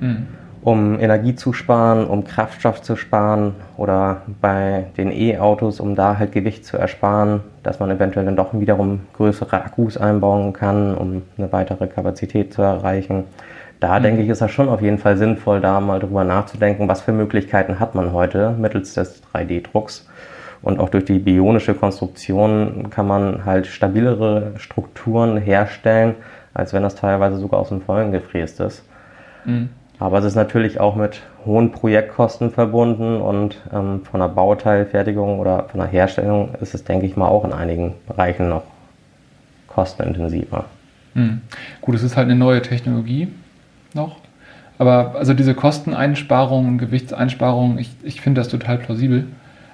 mhm. 0.00 0.26
um 0.62 0.98
Energie 0.98 1.36
zu 1.36 1.52
sparen, 1.52 2.06
um 2.06 2.24
Kraftstoff 2.24 2.82
zu 2.82 2.96
sparen 2.96 3.54
oder 3.76 4.22
bei 4.40 4.86
den 4.96 5.12
E-Autos, 5.12 5.78
um 5.78 5.94
da 5.94 6.18
halt 6.18 6.32
Gewicht 6.32 6.64
zu 6.64 6.76
ersparen, 6.76 7.40
dass 7.62 7.78
man 7.78 7.90
eventuell 7.90 8.26
dann 8.26 8.36
doch 8.36 8.58
wiederum 8.58 9.02
größere 9.12 9.62
Akkus 9.62 9.96
einbauen 9.96 10.52
kann, 10.52 10.96
um 10.96 11.22
eine 11.38 11.52
weitere 11.52 11.86
Kapazität 11.86 12.52
zu 12.52 12.62
erreichen 12.62 13.24
da 13.80 13.98
mhm. 13.98 14.02
denke 14.02 14.22
ich, 14.22 14.28
ist 14.28 14.40
das 14.40 14.50
schon 14.50 14.68
auf 14.68 14.82
jeden 14.82 14.98
Fall 14.98 15.16
sinnvoll, 15.16 15.60
da 15.60 15.80
mal 15.80 16.00
drüber 16.00 16.24
nachzudenken, 16.24 16.88
was 16.88 17.02
für 17.02 17.12
Möglichkeiten 17.12 17.80
hat 17.80 17.94
man 17.94 18.12
heute 18.12 18.50
mittels 18.58 18.94
des 18.94 19.22
3D-Drucks. 19.32 20.08
Und 20.62 20.80
auch 20.80 20.88
durch 20.88 21.04
die 21.04 21.18
bionische 21.18 21.74
Konstruktion 21.74 22.88
kann 22.90 23.06
man 23.06 23.44
halt 23.44 23.66
stabilere 23.66 24.52
Strukturen 24.56 25.36
herstellen, 25.36 26.14
als 26.54 26.72
wenn 26.72 26.82
das 26.82 26.94
teilweise 26.94 27.36
sogar 27.36 27.60
aus 27.60 27.68
dem 27.68 27.82
Vollen 27.82 28.10
gefräst 28.10 28.60
ist. 28.60 28.82
Mhm. 29.44 29.68
Aber 29.98 30.18
es 30.18 30.24
ist 30.24 30.34
natürlich 30.34 30.80
auch 30.80 30.94
mit 30.94 31.22
hohen 31.44 31.72
Projektkosten 31.72 32.50
verbunden 32.50 33.20
und 33.20 33.62
ähm, 33.72 34.02
von 34.04 34.20
der 34.20 34.28
Bauteilfertigung 34.28 35.38
oder 35.38 35.64
von 35.68 35.80
der 35.80 35.88
Herstellung 35.88 36.54
ist 36.60 36.74
es, 36.74 36.84
denke 36.84 37.06
ich 37.06 37.16
mal, 37.16 37.28
auch 37.28 37.44
in 37.44 37.52
einigen 37.52 37.94
Bereichen 38.06 38.48
noch 38.48 38.64
kostenintensiver. 39.68 40.64
Mhm. 41.14 41.42
Gut, 41.80 41.94
es 41.94 42.02
ist 42.02 42.16
halt 42.16 42.26
eine 42.26 42.38
neue 42.38 42.60
Technologie, 42.60 43.28
noch. 43.96 44.18
Aber 44.78 45.14
also 45.16 45.34
diese 45.34 45.54
Kosteneinsparungen, 45.54 46.78
Gewichtseinsparungen, 46.78 47.78
ich, 47.78 47.90
ich 48.04 48.20
finde 48.20 48.40
das 48.40 48.48
total 48.48 48.78
plausibel. 48.78 49.26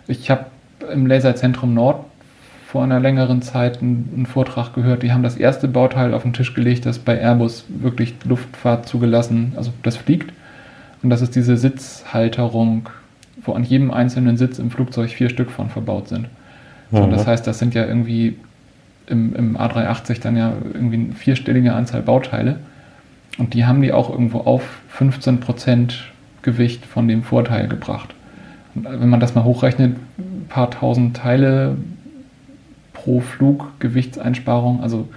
Ich 0.06 0.30
habe 0.30 0.46
im 0.90 1.06
Laserzentrum 1.06 1.74
Nord 1.74 2.04
vor 2.72 2.82
einer 2.84 3.00
längeren 3.00 3.42
Zeit 3.42 3.82
einen, 3.82 4.26
Vortrag 4.26 4.72
gehört. 4.72 5.02
Die 5.02 5.12
haben 5.12 5.22
das 5.22 5.36
erste 5.36 5.68
Bauteil 5.68 6.14
auf 6.14 6.22
den 6.22 6.32
Tisch 6.32 6.54
gelegt, 6.54 6.86
das 6.86 6.98
bei 6.98 7.20
Airbus 7.20 7.66
wirklich 7.68 8.14
Luftfahrt 8.24 8.88
zugelassen, 8.88 9.52
also 9.56 9.72
das 9.82 9.96
fliegt. 9.96 10.32
Und 11.02 11.10
das 11.10 11.20
ist 11.20 11.36
diese 11.36 11.58
Sitzhalterung, 11.58 12.88
wo 13.44 13.52
an 13.52 13.64
jedem 13.64 13.90
einzelnen 13.90 14.38
Sitz 14.38 14.58
im 14.58 14.70
Flugzeug 14.70 15.10
vier 15.10 15.28
Stück 15.28 15.50
von 15.50 15.68
verbaut 15.68 16.08
sind. 16.08 16.28
Mhm. 16.90 16.96
So, 16.96 17.06
das 17.08 17.26
heißt, 17.26 17.46
das 17.46 17.58
sind 17.58 17.74
ja 17.74 17.84
irgendwie 17.84 18.36
im, 19.06 19.34
im 19.34 19.56
A380 19.58 20.22
dann 20.22 20.36
ja 20.36 20.52
irgendwie 20.72 20.96
eine 20.96 21.12
vierstellige 21.12 21.74
Anzahl 21.74 22.00
Bauteile. 22.02 22.56
Und 23.38 23.54
die 23.54 23.64
haben 23.64 23.82
die 23.82 23.92
auch 23.92 24.10
irgendwo 24.10 24.40
auf 24.40 24.62
15% 24.96 25.94
Gewicht 26.42 26.84
von 26.84 27.08
dem 27.08 27.22
Vorteil 27.22 27.68
gebracht. 27.68 28.14
Und 28.74 28.84
wenn 28.84 29.08
man 29.08 29.20
das 29.20 29.34
mal 29.34 29.44
hochrechnet, 29.44 29.96
ein 30.18 30.46
paar 30.48 30.70
tausend 30.70 31.16
Teile 31.16 31.76
pro 32.92 33.20
Flug 33.20 33.78
Gewichtseinsparung, 33.80 34.82
also 34.82 35.08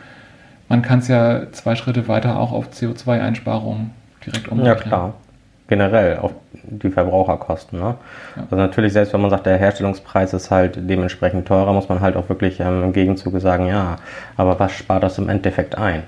man 0.70 0.82
kann 0.82 1.00
es 1.00 1.08
ja 1.08 1.52
zwei 1.52 1.76
Schritte 1.76 2.08
weiter 2.08 2.40
auch 2.40 2.52
auf 2.52 2.70
CO2-Einsparungen 2.70 3.92
direkt 4.26 4.48
umrechnen. 4.48 4.76
Ja, 4.76 4.76
klar. 4.76 5.14
Generell 5.68 6.18
auf 6.18 6.32
die 6.64 6.90
Verbraucherkosten. 6.90 7.80
Ne? 7.80 7.96
Ja. 8.36 8.44
Also 8.44 8.56
natürlich, 8.56 8.94
selbst 8.94 9.14
wenn 9.14 9.22
man 9.22 9.32
sagt, 9.32 9.46
der 9.48 9.58
Herstellungspreis 9.58 10.34
ist 10.34 10.52
halt 10.52 10.78
dementsprechend 10.90 11.48
teurer, 11.48 11.74
muss 11.74 11.90
man 11.90 12.02
halt 12.02 12.16
auch 12.16 12.30
wirklich 12.30 12.60
ähm, 12.60 12.84
im 12.84 12.94
Gegenzuge 12.94 13.40
sagen, 13.40 13.68
ja, 13.68 13.98
aber 14.38 14.60
was 14.60 14.74
spart 14.74 15.04
das 15.04 15.18
im 15.18 15.28
Endeffekt 15.28 15.76
ein? 15.76 16.04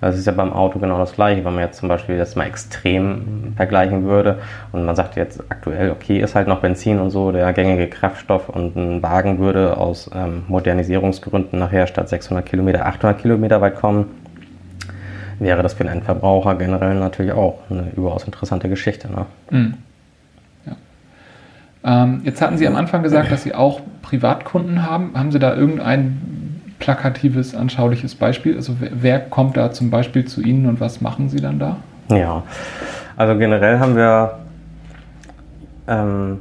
Das 0.00 0.18
ist 0.18 0.26
ja 0.26 0.32
beim 0.32 0.52
Auto 0.52 0.78
genau 0.78 0.98
das 0.98 1.12
gleiche, 1.12 1.44
wenn 1.44 1.54
man 1.54 1.64
jetzt 1.64 1.78
zum 1.78 1.88
Beispiel 1.88 2.18
das 2.18 2.36
mal 2.36 2.46
extrem 2.46 3.54
vergleichen 3.56 4.04
würde 4.04 4.38
und 4.72 4.84
man 4.84 4.96
sagt 4.96 5.16
jetzt 5.16 5.42
aktuell, 5.48 5.90
okay, 5.90 6.20
ist 6.20 6.34
halt 6.34 6.48
noch 6.48 6.60
Benzin 6.60 6.98
und 6.98 7.10
so 7.10 7.32
der 7.32 7.52
gängige 7.52 7.88
Kraftstoff 7.88 8.48
und 8.48 8.76
ein 8.76 9.02
Wagen 9.02 9.38
würde 9.38 9.76
aus 9.76 10.10
ähm, 10.14 10.42
Modernisierungsgründen 10.48 11.58
nachher 11.58 11.86
statt 11.86 12.08
600 12.08 12.44
Kilometer 12.44 12.86
800 12.86 13.18
Kilometer 13.20 13.60
weit 13.60 13.76
kommen, 13.76 14.10
wäre 15.38 15.62
das 15.62 15.74
für 15.74 15.84
den 15.84 15.92
Endverbraucher 15.92 16.56
generell 16.56 16.96
natürlich 16.96 17.32
auch 17.32 17.58
eine 17.70 17.90
überaus 17.96 18.24
interessante 18.24 18.68
Geschichte. 18.68 19.08
Ne? 19.10 19.26
Mhm. 19.50 19.74
Ähm, 21.84 22.22
jetzt 22.24 22.40
hatten 22.40 22.56
Sie 22.56 22.66
am 22.66 22.76
Anfang 22.76 23.02
gesagt, 23.02 23.30
dass 23.30 23.42
Sie 23.42 23.54
auch 23.54 23.80
Privatkunden 24.00 24.82
haben. 24.82 25.12
Haben 25.14 25.32
Sie 25.32 25.38
da 25.38 25.54
irgendeinen 25.54 26.43
plakatives, 26.84 27.54
anschauliches 27.54 28.14
Beispiel? 28.14 28.56
Also 28.56 28.76
wer, 28.78 29.18
kommt 29.18 29.56
da 29.56 29.72
zum 29.72 29.90
Beispiel 29.90 30.26
zu 30.26 30.42
Ihnen 30.42 30.66
und 30.66 30.80
was 30.80 31.00
machen 31.00 31.30
Sie 31.30 31.38
dann 31.38 31.58
da? 31.58 31.78
Ja, 32.10 32.42
also 33.16 33.38
generell 33.38 33.78
haben 33.78 33.96
wir 33.96 34.38
ähm, 35.88 36.40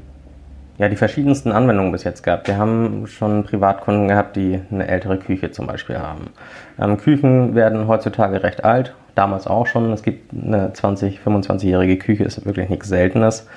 ja, 0.77 0.89
die 0.89 0.97
verschiedensten 0.97 1.53
Anwendungen 1.53 1.93
bis 1.93 2.03
jetzt 2.03 2.23
gehabt. 2.23 2.49
Wir 2.49 2.57
haben 2.57 3.07
schon 3.07 3.45
Privatkunden 3.45 4.09
gehabt, 4.09 4.35
die 4.35 4.59
eine 4.69 4.85
ältere 4.85 5.17
Küche 5.17 5.51
zum 5.51 5.65
Beispiel 5.65 5.97
haben. 5.97 6.31
Ähm, 6.77 6.97
Küchen 6.97 7.55
werden 7.55 7.87
heutzutage 7.87 8.43
recht 8.43 8.65
alt, 8.65 8.93
damals 9.15 9.47
auch 9.47 9.65
schon. 9.65 9.93
Es 9.93 10.03
gibt 10.03 10.33
eine 10.33 10.73
20, 10.73 11.21
25-jährige 11.25 11.97
Küche, 11.97 12.25
ist 12.25 12.45
wirklich 12.45 12.67
nichts 12.67 12.89
Seltenes. 12.89 13.47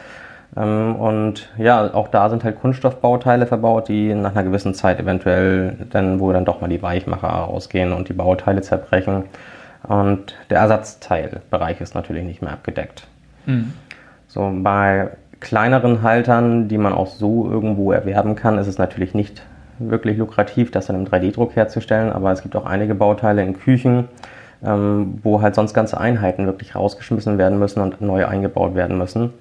Ähm, 0.57 0.97
und 0.97 1.49
ja, 1.59 1.95
auch 1.95 2.09
da 2.09 2.29
sind 2.29 2.45
halt 2.45 2.61
Kunststoffbauteile 2.61 3.47
verbaut, 3.47 3.89
die 3.89 4.15
nach 4.15 4.33
einer 4.33 4.45
gewissen 4.45 4.75
Zeit 4.75 5.01
eventuell 5.01 5.87
dann, 5.91 6.21
wo 6.21 6.33
dann 6.33 6.45
doch 6.45 6.61
mal 6.61 6.69
die 6.69 6.83
Weichmacher 6.83 7.49
ausgehen 7.49 7.93
und 7.93 8.09
die 8.09 8.13
Bauteile 8.13 8.61
zerbrechen. 8.61 9.25
Und 9.83 10.35
der 10.51 10.59
Ersatzteilbereich 10.59 11.81
ist 11.81 11.95
natürlich 11.95 12.25
nicht 12.25 12.43
mehr 12.43 12.53
abgedeckt. 12.53 13.07
Mhm. 13.47 13.73
So 14.27 14.53
bei 14.63 15.11
kleineren 15.41 16.03
Haltern, 16.03 16.69
die 16.69 16.79
man 16.79 16.93
auch 16.93 17.07
so 17.07 17.49
irgendwo 17.49 17.93
erwerben 17.93 18.35
kann, 18.35 18.59
ist 18.59 18.67
es 18.67 18.79
natürlich 18.79 19.15
nicht 19.15 19.43
wirklich 19.79 20.17
lukrativ, 20.17 20.71
das 20.71 20.87
dann 20.87 20.97
im 20.97 21.07
3D-Druck 21.07 21.55
herzustellen, 21.55 22.11
aber 22.11 22.33
es 22.33 22.43
gibt 22.43 22.57
auch 22.57 22.67
einige 22.67 22.95
Bauteile 22.95 23.43
in 23.43 23.59
Küchen, 23.59 24.09
ähm, 24.65 25.19
wo 25.23 25.43
halt 25.43 25.55
sonst 25.55 25.75
ganze 25.75 26.01
Einheiten 26.01 26.47
wirklich 26.47 26.75
rausgeschmissen 26.75 27.39
werden 27.39 27.59
müssen 27.59 27.81
und 27.81 28.01
neu 28.01 28.27
eingebaut 28.27 28.75
werden 28.75 28.97
müssen. 28.97 29.35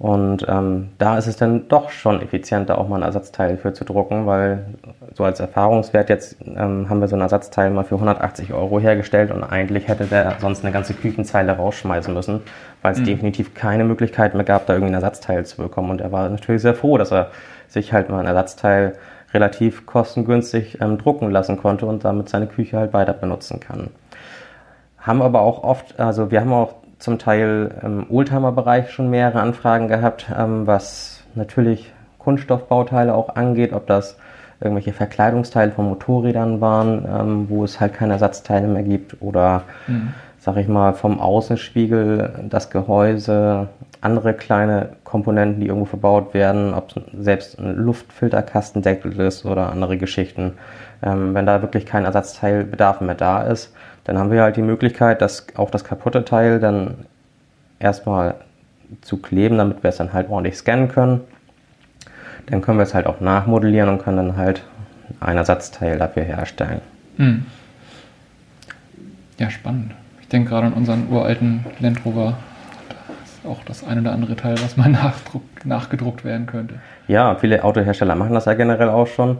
Und 0.00 0.46
ähm, 0.48 0.88
da 0.96 1.18
ist 1.18 1.26
es 1.26 1.36
dann 1.36 1.68
doch 1.68 1.90
schon 1.90 2.22
effizienter, 2.22 2.78
auch 2.78 2.88
mal 2.88 2.96
ein 2.96 3.02
Ersatzteil 3.02 3.58
für 3.58 3.74
zu 3.74 3.84
drucken, 3.84 4.24
weil 4.26 4.64
so 5.12 5.24
als 5.24 5.40
Erfahrungswert 5.40 6.08
jetzt 6.08 6.38
ähm, 6.42 6.88
haben 6.88 7.02
wir 7.02 7.08
so 7.08 7.16
ein 7.16 7.20
Ersatzteil 7.20 7.68
mal 7.68 7.84
für 7.84 7.96
180 7.96 8.54
Euro 8.54 8.80
hergestellt 8.80 9.30
und 9.30 9.44
eigentlich 9.44 9.88
hätte 9.88 10.06
der 10.06 10.36
sonst 10.40 10.64
eine 10.64 10.72
ganze 10.72 10.94
Küchenzeile 10.94 11.52
rausschmeißen 11.52 12.14
müssen, 12.14 12.40
weil 12.80 12.94
es 12.94 13.00
mhm. 13.00 13.04
definitiv 13.04 13.52
keine 13.52 13.84
Möglichkeit 13.84 14.34
mehr 14.34 14.44
gab, 14.44 14.64
da 14.64 14.72
irgendwie 14.72 14.92
ein 14.92 14.94
Ersatzteil 14.94 15.44
zu 15.44 15.58
bekommen. 15.58 15.90
Und 15.90 16.00
er 16.00 16.10
war 16.10 16.30
natürlich 16.30 16.62
sehr 16.62 16.74
froh, 16.74 16.96
dass 16.96 17.12
er 17.12 17.30
sich 17.68 17.92
halt 17.92 18.08
mal 18.08 18.20
ein 18.20 18.26
Ersatzteil 18.26 18.94
relativ 19.34 19.84
kostengünstig 19.84 20.80
ähm, 20.80 20.96
drucken 20.96 21.30
lassen 21.30 21.58
konnte 21.58 21.84
und 21.84 22.06
damit 22.06 22.30
seine 22.30 22.46
Küche 22.46 22.78
halt 22.78 22.94
weiter 22.94 23.12
benutzen 23.12 23.60
kann. 23.60 23.90
Haben 24.96 25.20
aber 25.20 25.42
auch 25.42 25.62
oft, 25.62 26.00
also 26.00 26.30
wir 26.30 26.40
haben 26.40 26.54
auch 26.54 26.76
zum 27.00 27.18
Teil 27.18 27.74
im 27.82 28.06
Oldtimer-Bereich 28.08 28.90
schon 28.90 29.10
mehrere 29.10 29.40
Anfragen 29.40 29.88
gehabt, 29.88 30.26
ähm, 30.36 30.66
was 30.66 31.24
natürlich 31.34 31.92
Kunststoffbauteile 32.18 33.14
auch 33.14 33.34
angeht, 33.34 33.72
ob 33.72 33.86
das 33.86 34.16
irgendwelche 34.60 34.92
Verkleidungsteile 34.92 35.72
von 35.72 35.88
Motorrädern 35.88 36.60
waren, 36.60 37.04
ähm, 37.08 37.46
wo 37.48 37.64
es 37.64 37.80
halt 37.80 37.94
keine 37.94 38.12
Ersatzteile 38.12 38.68
mehr 38.68 38.82
gibt 38.82 39.16
oder 39.20 39.62
mhm. 39.86 40.12
sag 40.38 40.58
ich 40.58 40.68
mal 40.68 40.92
vom 40.92 41.18
Außenspiegel, 41.18 42.46
das 42.50 42.68
Gehäuse, 42.68 43.68
andere 44.02 44.34
kleine 44.34 44.90
Komponenten, 45.04 45.60
die 45.60 45.68
irgendwo 45.68 45.86
verbaut 45.86 46.34
werden, 46.34 46.74
ob 46.74 46.92
selbst 47.18 47.58
ein 47.58 47.76
Luftfilterkastendeckel 47.76 49.18
ist 49.20 49.46
oder 49.46 49.70
andere 49.70 49.96
Geschichten. 49.96 50.54
Ähm, 51.02 51.34
wenn 51.34 51.46
da 51.46 51.62
wirklich 51.62 51.86
kein 51.86 52.04
Ersatzteilbedarf 52.04 53.00
mehr 53.00 53.14
da 53.14 53.42
ist, 53.42 53.74
dann 54.04 54.18
haben 54.18 54.30
wir 54.30 54.42
halt 54.42 54.56
die 54.56 54.62
Möglichkeit, 54.62 55.22
dass 55.22 55.46
auch 55.56 55.70
das 55.70 55.84
kaputte 55.84 56.24
Teil 56.24 56.60
dann 56.60 57.06
erstmal 57.78 58.34
zu 59.00 59.18
kleben, 59.18 59.58
damit 59.58 59.82
wir 59.82 59.90
es 59.90 59.96
dann 59.96 60.12
halt 60.12 60.28
ordentlich 60.28 60.56
scannen 60.56 60.88
können. 60.88 61.20
Dann 62.46 62.60
können 62.60 62.78
wir 62.78 62.82
es 62.82 62.94
halt 62.94 63.06
auch 63.06 63.20
nachmodellieren 63.20 63.88
und 63.88 64.02
können 64.02 64.16
dann 64.16 64.36
halt 64.36 64.62
ein 65.20 65.36
Ersatzteil 65.36 65.98
dafür 65.98 66.24
herstellen. 66.24 66.80
Hm. 67.16 67.46
Ja, 69.38 69.50
spannend. 69.50 69.92
Ich 70.20 70.28
denke 70.28 70.50
gerade 70.50 70.66
an 70.68 70.72
unseren 70.72 71.08
uralten 71.10 71.64
Land 71.80 72.04
Rover. 72.04 72.36
Das 73.20 73.30
ist 73.30 73.46
auch 73.46 73.64
das 73.64 73.84
eine 73.84 74.00
oder 74.02 74.12
andere 74.12 74.36
Teil, 74.36 74.56
was 74.62 74.76
mal 74.76 74.90
nachgedruckt 75.64 76.24
werden 76.24 76.46
könnte. 76.46 76.74
Ja, 77.08 77.34
viele 77.36 77.64
Autohersteller 77.64 78.14
machen 78.14 78.34
das 78.34 78.44
ja 78.44 78.54
generell 78.54 78.88
auch 78.88 79.06
schon 79.06 79.38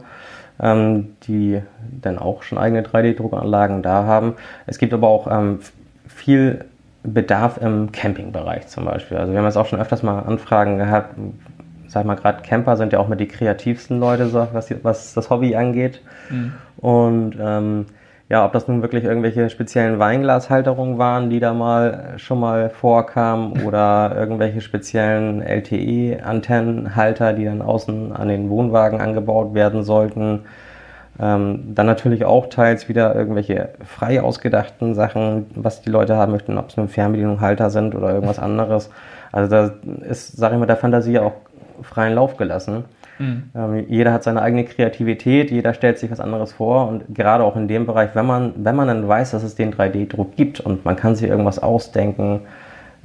ähm, 0.63 1.17
die 1.23 1.63
dann 2.01 2.19
auch 2.19 2.43
schon 2.43 2.59
eigene 2.59 2.83
3D-Druckanlagen 2.83 3.83
da 3.83 4.05
haben. 4.05 4.35
Es 4.67 4.79
gibt 4.79 4.93
aber 4.93 5.09
auch 5.09 5.27
ähm, 5.31 5.61
viel 6.07 6.65
Bedarf 7.03 7.59
im 7.59 7.93
Campingbereich 7.93 8.67
zum 8.69 8.85
Beispiel. 8.85 9.17
Also 9.17 9.33
wir 9.33 9.39
haben 9.39 9.47
jetzt 9.47 9.57
auch 9.57 9.67
schon 9.67 9.81
öfters 9.81 10.03
mal 10.03 10.21
Anfragen 10.21 10.79
gehabt. 10.79 11.15
Sag 11.89 12.05
mal, 12.05 12.15
gerade 12.15 12.43
Camper 12.43 12.77
sind 12.77 12.93
ja 12.93 12.99
auch 12.99 13.09
mit 13.09 13.21
die 13.21 13.27
kreativsten 13.27 13.99
Leute, 13.99 14.29
so, 14.29 14.47
was, 14.53 14.73
was 14.83 15.15
das 15.15 15.31
Hobby 15.31 15.57
angeht. 15.57 16.03
Mhm. 16.29 16.53
Und 16.77 17.37
ähm, 17.41 17.87
ja, 18.31 18.47
ob 18.47 18.53
das 18.53 18.69
nun 18.69 18.81
wirklich 18.81 19.03
irgendwelche 19.03 19.51
speziellen 19.51 19.99
Weinglashalterungen 19.99 20.99
waren, 20.99 21.31
die 21.31 21.41
da 21.41 21.53
mal 21.53 22.15
schon 22.17 22.39
mal 22.39 22.71
vorkamen 22.71 23.63
oder 23.67 24.15
irgendwelche 24.17 24.61
speziellen 24.61 25.43
LTE-Antennenhalter, 25.43 27.33
die 27.33 27.45
dann 27.45 27.61
außen 27.61 28.13
an 28.13 28.29
den 28.29 28.49
Wohnwagen 28.49 29.01
angebaut 29.01 29.53
werden 29.55 29.83
sollten. 29.83 30.45
Ähm, 31.21 31.75
dann 31.75 31.87
natürlich 31.87 32.25
auch 32.25 32.47
teils 32.47 32.89
wieder 32.89 33.17
irgendwelche 33.17 33.71
frei 33.85 34.23
ausgedachten 34.23 34.95
Sachen, 34.95 35.47
was 35.57 35.83
die 35.83 35.91
Leute 35.91 36.17
haben 36.17 36.31
möchten, 36.31 36.57
ob 36.57 36.69
es 36.69 36.77
nur 36.77 36.87
Fernbedienungshalter 36.87 37.69
sind 37.69 37.97
oder 37.97 38.15
irgendwas 38.15 38.39
anderes. 38.39 38.91
Also 39.33 39.51
da 39.51 39.73
ist, 40.09 40.37
sage 40.37 40.55
ich 40.55 40.61
mal, 40.61 40.67
der 40.67 40.77
Fantasie 40.77 41.19
auch 41.19 41.33
freien 41.83 42.15
Lauf 42.15 42.37
gelassen. 42.37 42.85
Mhm. 43.21 43.43
Ähm, 43.55 43.85
jeder 43.89 44.15
hat 44.15 44.25
seine 44.25 44.41
eigene 44.41 44.65
Kreativität, 44.65 45.51
jeder 45.51 45.75
stellt 45.75 45.99
sich 45.99 46.11
was 46.11 46.21
anderes 46.21 46.55
vor 46.55 46.89
und 46.89 47.15
gerade 47.15 47.45
auch 47.45 47.55
in 47.55 47.69
dem 47.69 47.85
Bereich, 47.85 48.15
wenn 48.15 48.25
man, 48.25 48.55
wenn 48.57 48.75
man 48.75 48.89
dann 48.89 49.07
weiß, 49.07 49.33
dass 49.33 49.43
es 49.43 49.55
den 49.55 49.75
3D-Druck 49.75 50.37
gibt 50.37 50.59
und 50.59 50.87
man 50.87 50.97
kann 50.97 51.15
sich 51.15 51.29
irgendwas 51.29 51.59
ausdenken, 51.59 52.41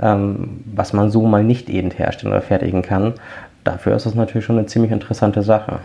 ähm, 0.02 0.62
was 0.74 0.94
man 0.94 1.12
so 1.12 1.28
mal 1.28 1.44
nicht 1.44 1.70
eben 1.70 1.92
herstellen 1.92 2.32
oder 2.32 2.42
fertigen 2.42 2.82
kann, 2.82 3.14
dafür 3.66 3.94
ist 3.96 4.06
es 4.06 4.16
natürlich 4.16 4.46
schon 4.46 4.58
eine 4.58 4.68
ziemlich 4.68 4.94
interessante 4.94 5.42
Sache. 5.42 5.80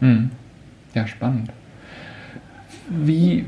Mhm. 0.00 0.32
Ja, 0.94 1.06
spannend. 1.06 1.52
Wie, 2.88 3.44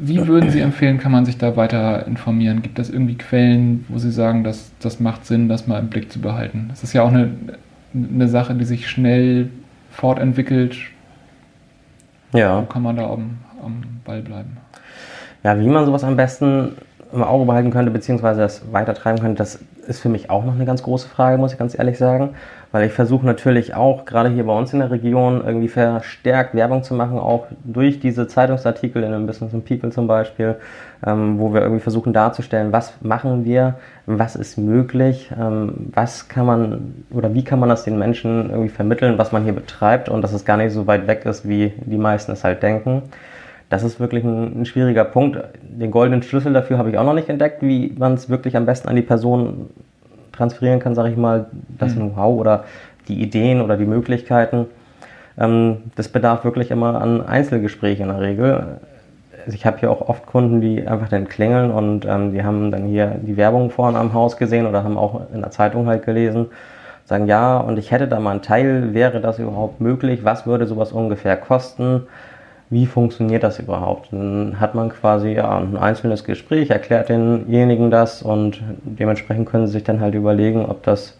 wie 0.00 0.26
würden 0.26 0.50
Sie 0.50 0.58
empfehlen, 0.58 0.98
kann 0.98 1.12
man 1.12 1.24
sich 1.24 1.38
da 1.38 1.56
weiter 1.56 2.08
informieren? 2.08 2.62
Gibt 2.62 2.80
es 2.80 2.90
irgendwie 2.90 3.14
Quellen, 3.14 3.84
wo 3.88 3.98
Sie 3.98 4.10
sagen, 4.10 4.42
dass 4.42 4.72
das 4.80 4.98
macht 4.98 5.26
Sinn, 5.26 5.48
das 5.48 5.68
mal 5.68 5.78
im 5.78 5.90
Blick 5.90 6.10
zu 6.10 6.20
behalten? 6.20 6.66
Das 6.70 6.82
ist 6.82 6.92
ja 6.92 7.02
auch 7.02 7.12
eine 7.12 7.30
eine 7.94 8.28
Sache, 8.28 8.54
die 8.54 8.64
sich 8.64 8.88
schnell 8.88 9.50
fortentwickelt. 9.90 10.76
Ja. 12.32 12.62
Wo 12.62 12.66
kann 12.66 12.82
man 12.82 12.96
da 12.96 13.08
am, 13.08 13.38
am 13.62 13.82
Ball 14.04 14.22
bleiben? 14.22 14.56
Ja, 15.42 15.58
wie 15.58 15.68
man 15.68 15.86
sowas 15.86 16.04
am 16.04 16.16
besten 16.16 16.72
im 17.12 17.22
Auge 17.22 17.44
behalten 17.44 17.70
könnte, 17.70 17.90
beziehungsweise 17.90 18.40
das 18.40 18.72
weitertreiben 18.72 19.20
könnte, 19.20 19.38
das 19.38 19.60
ist 19.84 20.00
für 20.00 20.08
mich 20.08 20.30
auch 20.30 20.44
noch 20.44 20.54
eine 20.54 20.64
ganz 20.64 20.82
große 20.82 21.08
Frage, 21.08 21.38
muss 21.38 21.52
ich 21.52 21.58
ganz 21.58 21.78
ehrlich 21.78 21.98
sagen. 21.98 22.30
Weil 22.72 22.86
ich 22.86 22.92
versuche 22.92 23.24
natürlich 23.24 23.74
auch, 23.74 24.04
gerade 24.04 24.28
hier 24.28 24.44
bei 24.44 24.56
uns 24.56 24.72
in 24.72 24.80
der 24.80 24.90
Region, 24.90 25.42
irgendwie 25.46 25.68
verstärkt 25.68 26.54
Werbung 26.54 26.82
zu 26.82 26.94
machen, 26.94 27.18
auch 27.18 27.46
durch 27.62 28.00
diese 28.00 28.26
Zeitungsartikel 28.26 29.02
in 29.02 29.12
dem 29.12 29.26
Business 29.26 29.54
and 29.54 29.64
People 29.64 29.90
zum 29.90 30.08
Beispiel, 30.08 30.56
ähm, 31.06 31.38
wo 31.38 31.54
wir 31.54 31.62
irgendwie 31.62 31.80
versuchen 31.80 32.12
darzustellen, 32.12 32.72
was 32.72 32.94
machen 33.00 33.44
wir, 33.44 33.74
was 34.06 34.34
ist 34.34 34.58
möglich, 34.58 35.30
ähm, 35.38 35.90
was 35.94 36.28
kann 36.28 36.46
man 36.46 37.04
oder 37.10 37.32
wie 37.32 37.44
kann 37.44 37.60
man 37.60 37.68
das 37.68 37.84
den 37.84 37.98
Menschen 37.98 38.50
irgendwie 38.50 38.70
vermitteln, 38.70 39.18
was 39.18 39.30
man 39.30 39.44
hier 39.44 39.52
betreibt 39.52 40.08
und 40.08 40.22
dass 40.22 40.32
es 40.32 40.44
gar 40.44 40.56
nicht 40.56 40.72
so 40.72 40.86
weit 40.86 41.06
weg 41.06 41.24
ist, 41.26 41.48
wie 41.48 41.72
die 41.84 41.98
meisten 41.98 42.32
es 42.32 42.42
halt 42.42 42.62
denken 42.62 43.02
das 43.74 43.82
ist 43.82 43.98
wirklich 43.98 44.22
ein, 44.22 44.60
ein, 44.60 44.66
schwieriger 44.66 45.04
Punkt. 45.04 45.36
Den 45.62 45.90
goldenen 45.90 46.22
Schlüssel 46.22 46.52
dafür 46.52 46.78
habe 46.78 46.90
ich 46.90 46.98
auch 46.98 47.04
noch 47.04 47.14
nicht 47.14 47.28
entdeckt, 47.28 47.60
wie 47.60 47.92
man 47.98 48.14
es 48.14 48.28
wirklich 48.28 48.56
am 48.56 48.66
besten 48.66 48.88
an 48.88 48.94
die 48.94 49.02
Person 49.02 49.68
transferieren 50.30 50.78
kann, 50.78 50.94
sage 50.94 51.10
ich 51.10 51.16
mal, 51.16 51.46
das 51.76 51.94
mhm. 51.94 52.10
Know-how 52.12 52.38
oder 52.38 52.64
die 53.08 53.20
Ideen 53.20 53.60
oder 53.60 53.76
die 53.76 53.84
Möglichkeiten. 53.84 54.66
Ähm, 55.36 55.78
das 55.96 56.06
bedarf 56.06 56.44
wirklich 56.44 56.70
immer 56.70 57.00
an 57.00 57.20
Einzelgesprächen 57.26 58.08
in 58.08 58.12
der 58.12 58.20
Regel. 58.20 58.78
Also 59.44 59.56
ich 59.56 59.66
habe 59.66 59.78
hier 59.78 59.90
auch 59.90 60.08
oft 60.08 60.24
Kunden, 60.24 60.60
die 60.60 60.86
einfach 60.86 61.08
dann 61.08 61.28
klingeln 61.28 61.72
und 61.72 62.06
ähm, 62.06 62.32
die 62.32 62.44
haben 62.44 62.70
dann 62.70 62.84
hier 62.84 63.16
die 63.20 63.36
Werbung 63.36 63.70
vorne 63.70 63.98
am 63.98 64.12
Haus 64.12 64.36
gesehen 64.36 64.66
oder 64.66 64.84
haben 64.84 64.96
auch 64.96 65.22
in 65.34 65.40
der 65.40 65.50
Zeitung 65.50 65.88
halt 65.88 66.04
gelesen, 66.06 66.46
sagen 67.06 67.26
ja 67.26 67.58
und 67.58 67.76
ich 67.76 67.90
hätte 67.90 68.06
da 68.06 68.20
mal 68.20 68.30
einen 68.30 68.42
Teil, 68.42 68.94
wäre 68.94 69.20
das 69.20 69.40
überhaupt 69.40 69.80
möglich, 69.80 70.24
was 70.24 70.46
würde 70.46 70.66
sowas 70.66 70.92
ungefähr 70.92 71.36
kosten? 71.36 72.06
Wie 72.74 72.86
funktioniert 72.86 73.44
das 73.44 73.60
überhaupt? 73.60 74.12
Dann 74.12 74.58
hat 74.58 74.74
man 74.74 74.90
quasi 74.90 75.30
ja, 75.30 75.58
ein 75.58 75.76
einzelnes 75.76 76.24
Gespräch, 76.24 76.70
erklärt 76.70 77.08
denjenigen 77.08 77.90
das 77.90 78.20
und 78.20 78.60
dementsprechend 78.82 79.48
können 79.48 79.66
sie 79.66 79.74
sich 79.74 79.84
dann 79.84 80.00
halt 80.00 80.14
überlegen, 80.14 80.66
ob 80.66 80.82
das, 80.82 81.16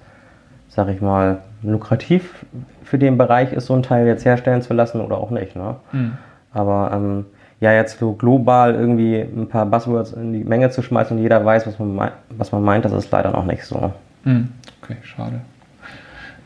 sag 0.68 0.88
ich 0.88 1.00
mal, 1.00 1.38
lukrativ 1.62 2.44
für 2.82 2.98
den 2.98 3.16
Bereich 3.16 3.52
ist, 3.52 3.66
so 3.66 3.74
ein 3.74 3.84
Teil 3.84 4.06
jetzt 4.06 4.24
herstellen 4.24 4.62
zu 4.62 4.74
lassen 4.74 5.00
oder 5.00 5.16
auch 5.16 5.30
nicht. 5.30 5.54
Ne? 5.54 5.76
Mhm. 5.92 6.18
Aber 6.52 6.90
ähm, 6.92 7.26
ja, 7.60 7.72
jetzt 7.72 8.00
so 8.00 8.14
global 8.14 8.74
irgendwie 8.74 9.20
ein 9.20 9.48
paar 9.48 9.64
Buzzwords 9.64 10.12
in 10.12 10.32
die 10.32 10.44
Menge 10.44 10.70
zu 10.70 10.82
schmeißen 10.82 11.16
und 11.16 11.22
jeder 11.22 11.44
weiß, 11.44 11.68
was 11.68 11.78
man, 11.78 12.10
was 12.30 12.50
man 12.50 12.62
meint, 12.64 12.84
das 12.84 12.92
ist 12.92 13.12
leider 13.12 13.30
noch 13.30 13.44
nicht 13.44 13.64
so. 13.64 13.92
Mhm. 14.24 14.48
Okay, 14.82 14.96
schade. 15.02 15.40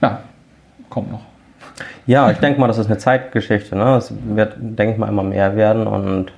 Ja, 0.02 0.20
kommt 0.90 1.10
noch. 1.10 1.22
Ja, 2.08 2.30
ich 2.30 2.38
denke 2.38 2.58
mal, 2.58 2.68
das 2.68 2.78
ist 2.78 2.86
eine 2.86 2.96
Zeitgeschichte. 2.96 3.76
Ne? 3.76 3.96
Es 3.96 4.10
wird, 4.34 4.56
denke 4.58 4.94
ich 4.94 4.98
mal, 4.98 5.10
immer 5.10 5.22
mehr 5.22 5.56
werden 5.56 5.86
und 5.86 6.32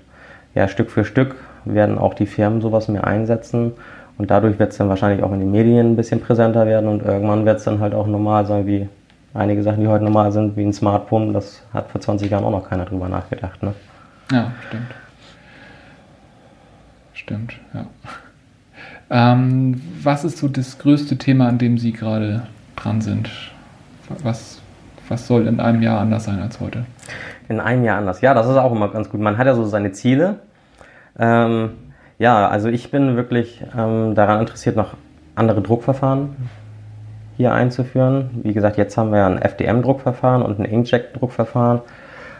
ja, 0.52 0.66
Stück 0.66 0.90
für 0.90 1.04
Stück 1.04 1.37
werden 1.64 1.96
auch 1.96 2.14
die 2.14 2.26
Firmen 2.26 2.61
sowas 2.61 2.88
mehr 2.88 3.06
einsetzen 3.06 3.74
und 4.18 4.33
dadurch 4.33 4.59
wird 4.59 4.72
es 4.72 4.78
dann 4.78 4.88
wahrscheinlich 4.88 5.22
auch 5.22 5.33
in 5.33 5.38
den 5.38 5.52
Medien 5.52 5.92
ein 5.92 5.96
bisschen 5.96 6.20
präsenter 6.20 6.66
werden 6.66 6.88
und 6.88 7.04
irgendwann 7.04 7.46
wird 7.46 7.59
es 7.59 7.64
dann 7.64 7.78
halt 7.78 7.94
auch 7.94 8.09
normal 8.09 8.46
sein, 8.46 8.66
wie 8.66 8.88
einige 9.33 9.62
Sachen, 9.62 9.80
die 9.80 9.87
heute 9.87 10.02
normal 10.02 10.33
sind, 10.33 10.56
wie 10.56 10.64
ein 10.64 10.72
Smartphone, 10.72 11.33
das 11.33 11.62
hat 11.72 11.88
vor 11.88 12.00
20 12.00 12.28
Jahren 12.33 12.42
auch 12.42 12.50
noch 12.50 12.68
keiner 12.68 12.85
drüber 12.85 13.09
nachgedacht. 13.09 13.62
Ne? 13.62 13.72
Ja, 14.33 14.50
stimmt. 14.66 14.90
Stimmt, 17.14 17.54
ja. 17.74 17.87
Ähm, 19.09 19.80
was 20.02 20.24
ist 20.24 20.38
so 20.38 20.48
das 20.48 20.78
größte 20.78 21.16
Thema, 21.16 21.46
an 21.46 21.59
dem 21.59 21.78
Sie 21.78 21.92
gerade 21.92 22.42
dran 22.74 23.00
sind? 23.00 23.30
Was, 24.24 24.60
was 25.11 25.27
soll 25.27 25.46
in 25.46 25.61
einem 25.61 25.83
Jahr 25.83 26.01
anders 26.01 26.25
sein 26.25 26.40
als 26.40 26.61
heute? 26.61 26.85
In 27.49 27.61
einem 27.61 27.85
Jahr 27.85 27.99
anders. 27.99 28.20
Ja, 28.20 28.35
das 28.35 28.46
ist 28.46 28.57
auch 28.57 28.73
immer 28.73 28.88
ganz 28.88 29.11
gut. 29.11 29.20
Man 29.20 29.38
hat 29.38 29.46
ja 29.46 29.55
so 29.55 29.64
seine 29.64 29.92
Ziele. 29.92 30.37
Ähm, 31.18 31.70
ja, 32.18 32.49
also 32.49 32.68
ich 32.68 32.90
bin 32.90 33.16
wirklich 33.16 33.64
ähm, 33.77 34.14
daran 34.14 34.40
interessiert, 34.40 34.77
noch 34.77 34.94
andere 35.35 35.61
Druckverfahren 35.61 36.37
hier 37.37 37.53
einzuführen. 37.53 38.31
Wie 38.42 38.53
gesagt, 38.53 38.77
jetzt 38.77 38.96
haben 38.96 39.12
wir 39.12 39.25
ein 39.27 39.38
FDM-Druckverfahren 39.38 40.42
und 40.42 40.59
ein 40.59 40.64
Inkjet-Druckverfahren. 40.64 41.81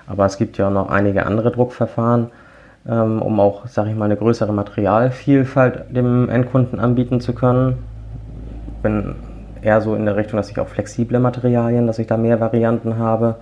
Aber 0.07 0.27
es 0.27 0.39
gibt 0.39 0.59
ja 0.59 0.69
auch 0.69 0.73
noch 0.73 0.91
einige 0.91 1.27
andere 1.27 1.51
Druckverfahren 1.51 2.31
ähm, 2.89 3.21
um 3.21 3.39
auch, 3.41 3.67
sage 3.67 3.91
ich 3.91 3.97
mal, 3.97 4.07
eine 4.07 4.17
größere 4.17 4.53
Materialvielfalt 4.53 5.95
dem 5.95 6.29
Endkunden 6.29 6.81
anbieten 6.81 7.21
zu 7.21 7.35
können. 7.35 7.79
Bin 8.83 9.17
eher 9.62 9.81
so 9.81 9.94
in 9.94 10.05
der 10.05 10.16
Richtung, 10.16 10.37
dass 10.37 10.51
ich 10.51 10.59
auch 10.59 10.68
flexible 10.68 11.18
Materialien, 11.18 11.87
dass 11.87 11.99
ich 11.99 12.07
da 12.07 12.16
mehr 12.16 12.40
Varianten 12.40 12.99
habe 12.99 13.37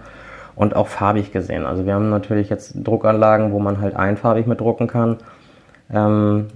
und 0.57 0.75
auch 0.75 0.89
farbig 0.89 1.33
gesehen. 1.33 1.65
Also 1.65 1.87
wir 1.87 1.95
haben 1.95 2.11
natürlich 2.11 2.51
jetzt 2.51 2.75
Druckanlagen, 2.75 3.53
wo 3.53 3.59
man 3.59 3.81
halt 3.81 3.97
einfarbig 3.97 4.47
mit 4.47 4.61
drucken 4.61 4.87
kann. 4.89 5.19
Ähm, 5.93 6.47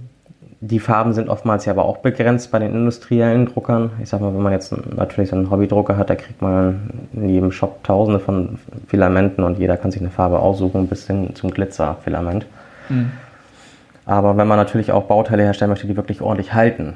die 0.65 0.79
Farben 0.79 1.11
sind 1.11 1.27
oftmals 1.27 1.65
ja 1.65 1.73
aber 1.73 1.83
auch 1.83 1.97
begrenzt 1.97 2.51
bei 2.51 2.59
den 2.59 2.73
industriellen 2.73 3.47
Druckern. 3.47 3.91
Ich 4.01 4.07
sag 4.07 4.21
mal, 4.21 4.33
wenn 4.33 4.41
man 4.41 4.53
jetzt 4.53 4.73
natürlich 4.95 5.29
so 5.29 5.35
einen 5.35 5.51
Hobbydrucker 5.51 5.97
hat, 5.97 6.09
da 6.09 6.15
kriegt 6.15 6.41
man 6.41 6.89
in 7.11 7.27
jedem 7.27 7.51
Shop 7.51 7.83
tausende 7.83 8.21
von 8.21 8.59
Filamenten 8.87 9.43
und 9.43 9.59
jeder 9.59 9.75
kann 9.75 9.91
sich 9.91 10.01
eine 10.01 10.09
Farbe 10.09 10.39
aussuchen 10.39 10.87
bis 10.87 11.05
hin 11.05 11.35
zum 11.35 11.51
Glitzerfilament. 11.51 12.45
Mhm. 12.87 13.11
Aber 14.05 14.37
wenn 14.37 14.47
man 14.47 14.57
natürlich 14.57 14.93
auch 14.93 15.03
Bauteile 15.03 15.43
herstellen 15.43 15.69
möchte, 15.69 15.87
die 15.87 15.97
wirklich 15.97 16.21
ordentlich 16.21 16.53
halten, 16.53 16.93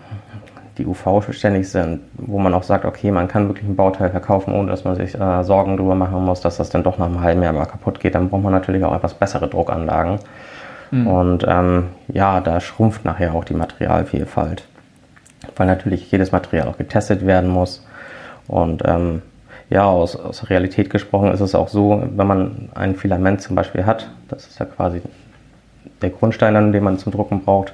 die 0.78 0.86
UV-ständig 0.86 1.70
sind, 1.70 2.02
wo 2.13 2.40
man 2.40 2.54
auch 2.54 2.63
sagt, 2.63 2.86
okay, 2.86 3.12
man 3.12 3.28
kann 3.28 3.48
wirklich 3.48 3.68
ein 3.68 3.76
Bauteil 3.76 4.10
verkaufen, 4.10 4.54
ohne 4.54 4.70
dass 4.70 4.84
man 4.84 4.96
sich 4.96 5.16
äh, 5.20 5.44
Sorgen 5.44 5.78
darüber 5.78 5.96
machen 5.96 6.24
muss, 6.24 6.42
dass 6.42 6.58
das 6.58 6.70
dann 6.70 6.84
doch 6.84 6.98
nach 6.98 7.08
einem 7.08 7.22
halben 7.22 7.44
Jahr 7.44 7.54
mal 7.54 7.66
kaputt 7.66 8.00
geht, 8.00 8.16
dann 8.16 8.30
braucht 8.30 8.44
man 8.44 8.54
natürlich 8.54 8.84
auch 8.84 8.96
etwas 8.96 9.13
bessere 9.13 9.48
Druckanlagen. 9.48 10.20
Mhm. 10.92 11.08
Und 11.08 11.46
ähm, 11.48 11.88
ja, 12.08 12.40
da 12.42 12.60
schrumpft 12.60 13.06
nachher 13.06 13.34
auch 13.34 13.44
die 13.44 13.54
Materialvielfalt, 13.54 14.63
weil 15.56 15.68
natürlich 15.68 16.12
jedes 16.12 16.32
Material 16.32 16.68
auch 16.68 16.78
getestet 16.78 17.26
werden 17.26 17.50
muss. 17.50 17.86
Und 18.48 18.84
ähm, 18.86 19.22
ja, 19.70 19.86
aus, 19.86 20.16
aus 20.16 20.50
Realität 20.50 20.90
gesprochen 20.90 21.32
ist 21.32 21.42
es 21.42 21.56
auch 21.56 21.68
so, 21.68 22.02
wenn 22.16 22.28
man 22.28 22.70
ein 22.74 22.96
Filament 22.96 23.42
zum 23.42 23.56
Beispiel 23.56 23.86
hat, 23.86 24.10
das 24.30 24.48
ist 24.48 24.60
ja 24.60 24.66
quasi 24.66 25.02
der 26.02 26.10
Grundstein, 26.12 26.56
an 26.56 26.72
den 26.72 26.84
man 26.84 26.98
zum 26.98 27.12
Drucken 27.12 27.44
braucht. 27.44 27.74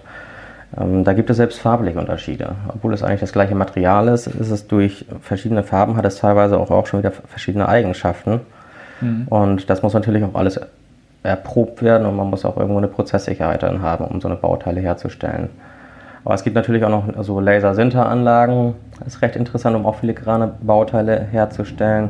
Ähm, 0.79 1.03
da 1.03 1.13
gibt 1.13 1.29
es 1.29 1.38
selbst 1.38 1.59
farbliche 1.59 1.99
Unterschiede. 1.99 2.55
Obwohl 2.67 2.93
es 2.93 3.03
eigentlich 3.03 3.21
das 3.21 3.33
gleiche 3.33 3.55
Material 3.55 4.07
ist, 4.07 4.27
ist 4.27 4.49
es 4.49 4.67
durch 4.67 5.05
verschiedene 5.21 5.63
Farben, 5.63 5.97
hat 5.97 6.05
es 6.05 6.17
teilweise 6.17 6.57
auch, 6.57 6.71
auch 6.71 6.88
schon 6.88 6.99
wieder 6.99 7.12
verschiedene 7.12 7.67
Eigenschaften. 7.67 8.41
Mhm. 9.01 9.27
Und 9.29 9.69
das 9.69 9.81
muss 9.83 9.93
natürlich 9.93 10.23
auch 10.23 10.36
alles 10.36 10.59
erprobt 11.23 11.81
werden 11.81 12.05
und 12.05 12.15
man 12.17 12.29
muss 12.29 12.43
auch 12.43 12.57
irgendwo 12.57 12.77
eine 12.77 12.88
Prozesssicherheit 12.88 13.63
dann 13.63 13.81
haben, 13.81 14.05
um 14.05 14.19
so 14.19 14.27
eine 14.27 14.36
Bauteile 14.36 14.81
herzustellen. 14.81 15.49
Aber 16.25 16.36
es 16.36 16.43
gibt 16.43 16.55
natürlich 16.55 16.83
auch 16.83 16.89
noch 16.89 17.23
so 17.23 17.39
Laser-Sinter-Anlagen. 17.39 18.75
Ist 19.05 19.21
recht 19.21 19.36
interessant, 19.36 19.75
um 19.75 19.86
auch 19.86 19.95
filigrane 19.95 20.53
Bauteile 20.62 21.19
herzustellen. 21.19 22.09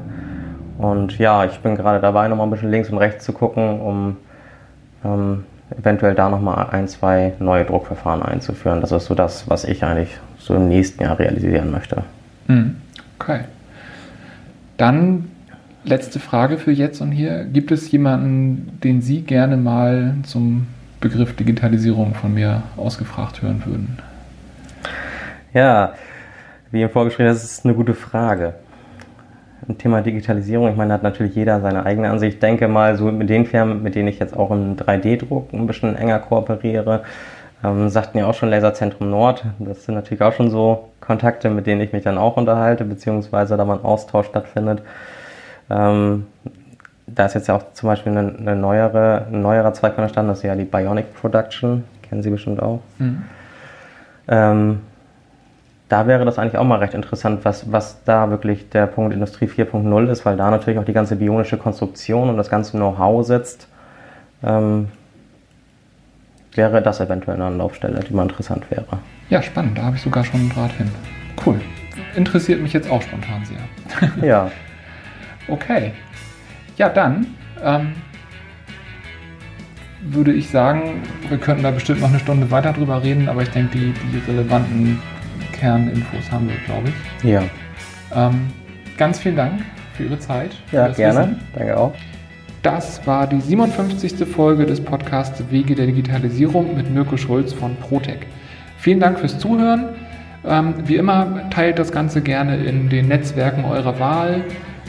Und 0.77 1.17
ja, 1.17 1.45
ich 1.45 1.59
bin 1.59 1.75
gerade 1.75 1.99
dabei, 1.99 2.27
nochmal 2.27 2.47
ein 2.47 2.51
bisschen 2.51 2.69
links 2.69 2.89
und 2.89 2.97
rechts 2.97 3.25
zu 3.25 3.33
gucken, 3.33 3.79
um 3.81 4.17
ähm, 5.03 5.45
eventuell 5.77 6.15
da 6.15 6.29
nochmal 6.29 6.67
ein, 6.71 6.87
zwei 6.87 7.33
neue 7.39 7.65
Druckverfahren 7.65 8.21
einzuführen. 8.21 8.81
Das 8.81 8.91
ist 8.91 9.05
so 9.05 9.15
das, 9.15 9.49
was 9.49 9.63
ich 9.63 9.83
eigentlich 9.83 10.17
so 10.37 10.55
im 10.55 10.67
nächsten 10.67 11.03
Jahr 11.03 11.19
realisieren 11.19 11.71
möchte. 11.71 12.03
Hm, 12.47 12.75
okay. 13.19 13.41
Dann 14.77 15.29
letzte 15.83 16.19
Frage 16.19 16.57
für 16.57 16.71
jetzt 16.71 17.01
und 17.01 17.11
hier. 17.11 17.45
Gibt 17.45 17.71
es 17.71 17.91
jemanden, 17.91 18.79
den 18.83 19.01
Sie 19.01 19.21
gerne 19.21 19.57
mal 19.57 20.15
zum 20.23 20.67
Begriff 20.99 21.35
Digitalisierung 21.35 22.15
von 22.15 22.33
mir 22.33 22.63
ausgefragt 22.77 23.41
hören 23.41 23.63
würden? 23.65 23.99
Ja, 25.53 25.93
wie 26.71 26.81
im 26.81 26.89
Vorgespräch, 26.89 27.27
das 27.27 27.43
ist 27.43 27.65
eine 27.65 27.75
gute 27.75 27.93
Frage 27.93 28.55
Thema 29.77 30.01
Digitalisierung, 30.01 30.69
ich 30.69 30.75
meine, 30.75 30.93
hat 30.93 31.03
natürlich 31.03 31.35
jeder 31.35 31.61
seine 31.61 31.85
eigene 31.85 32.09
Ansicht. 32.09 32.35
Ich 32.35 32.39
denke 32.39 32.67
mal, 32.67 32.95
so 32.95 33.05
mit 33.05 33.29
den 33.29 33.45
Firmen, 33.45 33.83
mit 33.83 33.95
denen 33.95 34.07
ich 34.07 34.19
jetzt 34.19 34.35
auch 34.35 34.51
im 34.51 34.75
3D-Druck 34.75 35.53
ein 35.53 35.67
bisschen 35.67 35.95
enger 35.95 36.19
kooperiere, 36.19 37.03
ähm, 37.63 37.89
sagten 37.89 38.17
ja 38.17 38.25
auch 38.27 38.33
schon 38.33 38.49
Laserzentrum 38.49 39.09
Nord. 39.09 39.45
Das 39.59 39.85
sind 39.85 39.95
natürlich 39.95 40.21
auch 40.21 40.33
schon 40.33 40.49
so 40.49 40.89
Kontakte, 40.99 41.49
mit 41.49 41.65
denen 41.65 41.81
ich 41.81 41.93
mich 41.93 42.03
dann 42.03 42.17
auch 42.17 42.37
unterhalte, 42.37 42.83
beziehungsweise 42.83 43.57
da 43.57 43.65
mal 43.65 43.77
ein 43.77 43.85
Austausch 43.85 44.27
stattfindet. 44.27 44.81
Ähm, 45.69 46.27
da 47.07 47.25
ist 47.25 47.35
jetzt 47.35 47.47
ja 47.47 47.55
auch 47.55 47.73
zum 47.73 47.87
Beispiel 47.87 48.11
eine, 48.11 48.35
eine 48.37 48.55
neuere, 48.55 49.27
ein 49.31 49.41
neuerer 49.41 49.73
Zweig 49.73 49.95
von 49.95 50.03
der 50.03 50.09
Stand, 50.09 50.29
das 50.29 50.39
ist 50.39 50.43
ja 50.43 50.55
die 50.55 50.65
Bionic 50.65 51.13
Production, 51.15 51.83
kennen 52.01 52.23
Sie 52.23 52.29
bestimmt 52.29 52.61
auch. 52.61 52.79
Mhm. 52.97 53.23
Ähm, 54.27 54.81
da 55.93 56.07
wäre 56.07 56.25
das 56.25 56.39
eigentlich 56.39 56.57
auch 56.57 56.63
mal 56.63 56.79
recht 56.79 56.95
interessant, 56.95 57.45
was, 57.45 57.71
was 57.71 58.03
da 58.03 58.31
wirklich 58.31 58.67
der 58.69 58.87
Punkt 58.87 59.13
Industrie 59.13 59.45
4.0 59.45 60.09
ist, 60.09 60.25
weil 60.25 60.35
da 60.35 60.49
natürlich 60.49 60.79
auch 60.79 60.85
die 60.85 60.93
ganze 60.93 61.15
bionische 61.17 61.55
Konstruktion 61.55 62.29
und 62.29 62.37
das 62.37 62.49
ganze 62.49 62.71
Know-how 62.71 63.23
sitzt. 63.23 63.67
Ähm, 64.43 64.87
wäre 66.55 66.81
das 66.81 66.99
eventuell 66.99 67.35
eine 67.35 67.45
Anlaufstelle, 67.45 67.99
die 67.99 68.11
mal 68.11 68.23
interessant 68.23 68.71
wäre. 68.71 68.87
Ja, 69.29 69.43
spannend. 69.43 69.77
Da 69.77 69.83
habe 69.83 69.95
ich 69.95 70.01
sogar 70.01 70.23
schon 70.23 70.39
einen 70.39 70.49
Draht 70.49 70.71
hin. 70.71 70.89
Cool. 71.45 71.61
Interessiert 72.15 72.59
mich 72.59 72.73
jetzt 72.73 72.89
auch 72.89 73.03
spontan 73.03 73.45
sehr. 73.45 74.09
ja. 74.27 74.49
Okay. 75.47 75.91
Ja, 76.75 76.89
dann 76.89 77.27
ähm, 77.63 77.93
würde 80.01 80.33
ich 80.33 80.49
sagen, 80.49 81.03
wir 81.29 81.37
könnten 81.37 81.61
da 81.61 81.69
bestimmt 81.69 82.01
noch 82.01 82.09
eine 82.09 82.19
Stunde 82.19 82.49
weiter 82.49 82.73
drüber 82.73 83.03
reden, 83.03 83.29
aber 83.29 83.43
ich 83.43 83.49
denke, 83.51 83.77
die, 83.77 83.93
die 84.11 84.31
relevanten 84.31 84.99
Kerninfos 85.63 86.29
haben 86.29 86.49
wir, 86.49 86.57
glaube 86.65 86.89
ich. 86.89 87.29
Ja. 87.29 87.41
Ähm, 88.13 88.47
ganz 88.97 89.19
vielen 89.19 89.37
Dank 89.37 89.61
für 89.93 90.03
Ihre 90.03 90.19
Zeit. 90.19 90.51
Ja, 90.73 90.89
gerne. 90.89 91.19
Wissen. 91.19 91.39
Danke 91.55 91.77
auch. 91.77 91.93
Das 92.63 93.07
war 93.07 93.27
die 93.27 93.39
57. 93.39 94.27
Folge 94.27 94.65
des 94.65 94.81
Podcasts 94.81 95.41
Wege 95.49 95.75
der 95.75 95.85
Digitalisierung 95.85 96.75
mit 96.75 96.93
Mirko 96.93 97.15
Schulz 97.15 97.53
von 97.53 97.77
Protec. 97.77 98.27
Vielen 98.77 98.99
Dank 98.99 99.19
fürs 99.19 99.39
Zuhören. 99.39 99.95
Ähm, 100.45 100.73
wie 100.85 100.97
immer, 100.97 101.49
teilt 101.49 101.79
das 101.79 101.93
Ganze 101.93 102.19
gerne 102.19 102.57
in 102.57 102.89
den 102.89 103.07
Netzwerken 103.07 103.63
eurer 103.63 103.97
Wahl. 104.01 104.43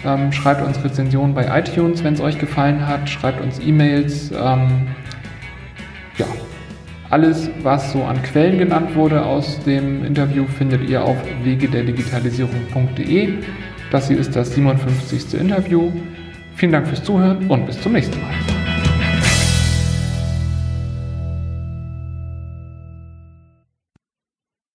Ähm, 0.04 0.32
schreibt 0.32 0.60
uns 0.66 0.82
Rezensionen 0.82 1.36
bei 1.36 1.46
iTunes, 1.56 2.02
wenn 2.02 2.14
es 2.14 2.20
euch 2.20 2.40
gefallen 2.40 2.84
hat. 2.84 3.08
Schreibt 3.08 3.40
uns 3.40 3.60
E-Mails. 3.60 4.32
Ähm, 4.32 4.88
ja, 6.18 6.26
alles, 7.14 7.48
was 7.62 7.92
so 7.92 8.02
an 8.02 8.20
Quellen 8.24 8.58
genannt 8.58 8.96
wurde 8.96 9.24
aus 9.24 9.60
dem 9.60 10.04
Interview, 10.04 10.46
findet 10.46 10.90
ihr 10.90 11.04
auf 11.04 11.16
wegederdigitalisierung.de. 11.44 13.34
Das 13.92 14.08
hier 14.08 14.18
ist 14.18 14.34
das 14.34 14.52
57. 14.52 15.40
Interview. 15.40 15.92
Vielen 16.56 16.72
Dank 16.72 16.88
fürs 16.88 17.04
Zuhören 17.04 17.48
und 17.48 17.66
bis 17.66 17.80
zum 17.80 17.92
nächsten 17.92 18.20
Mal. 18.20 18.53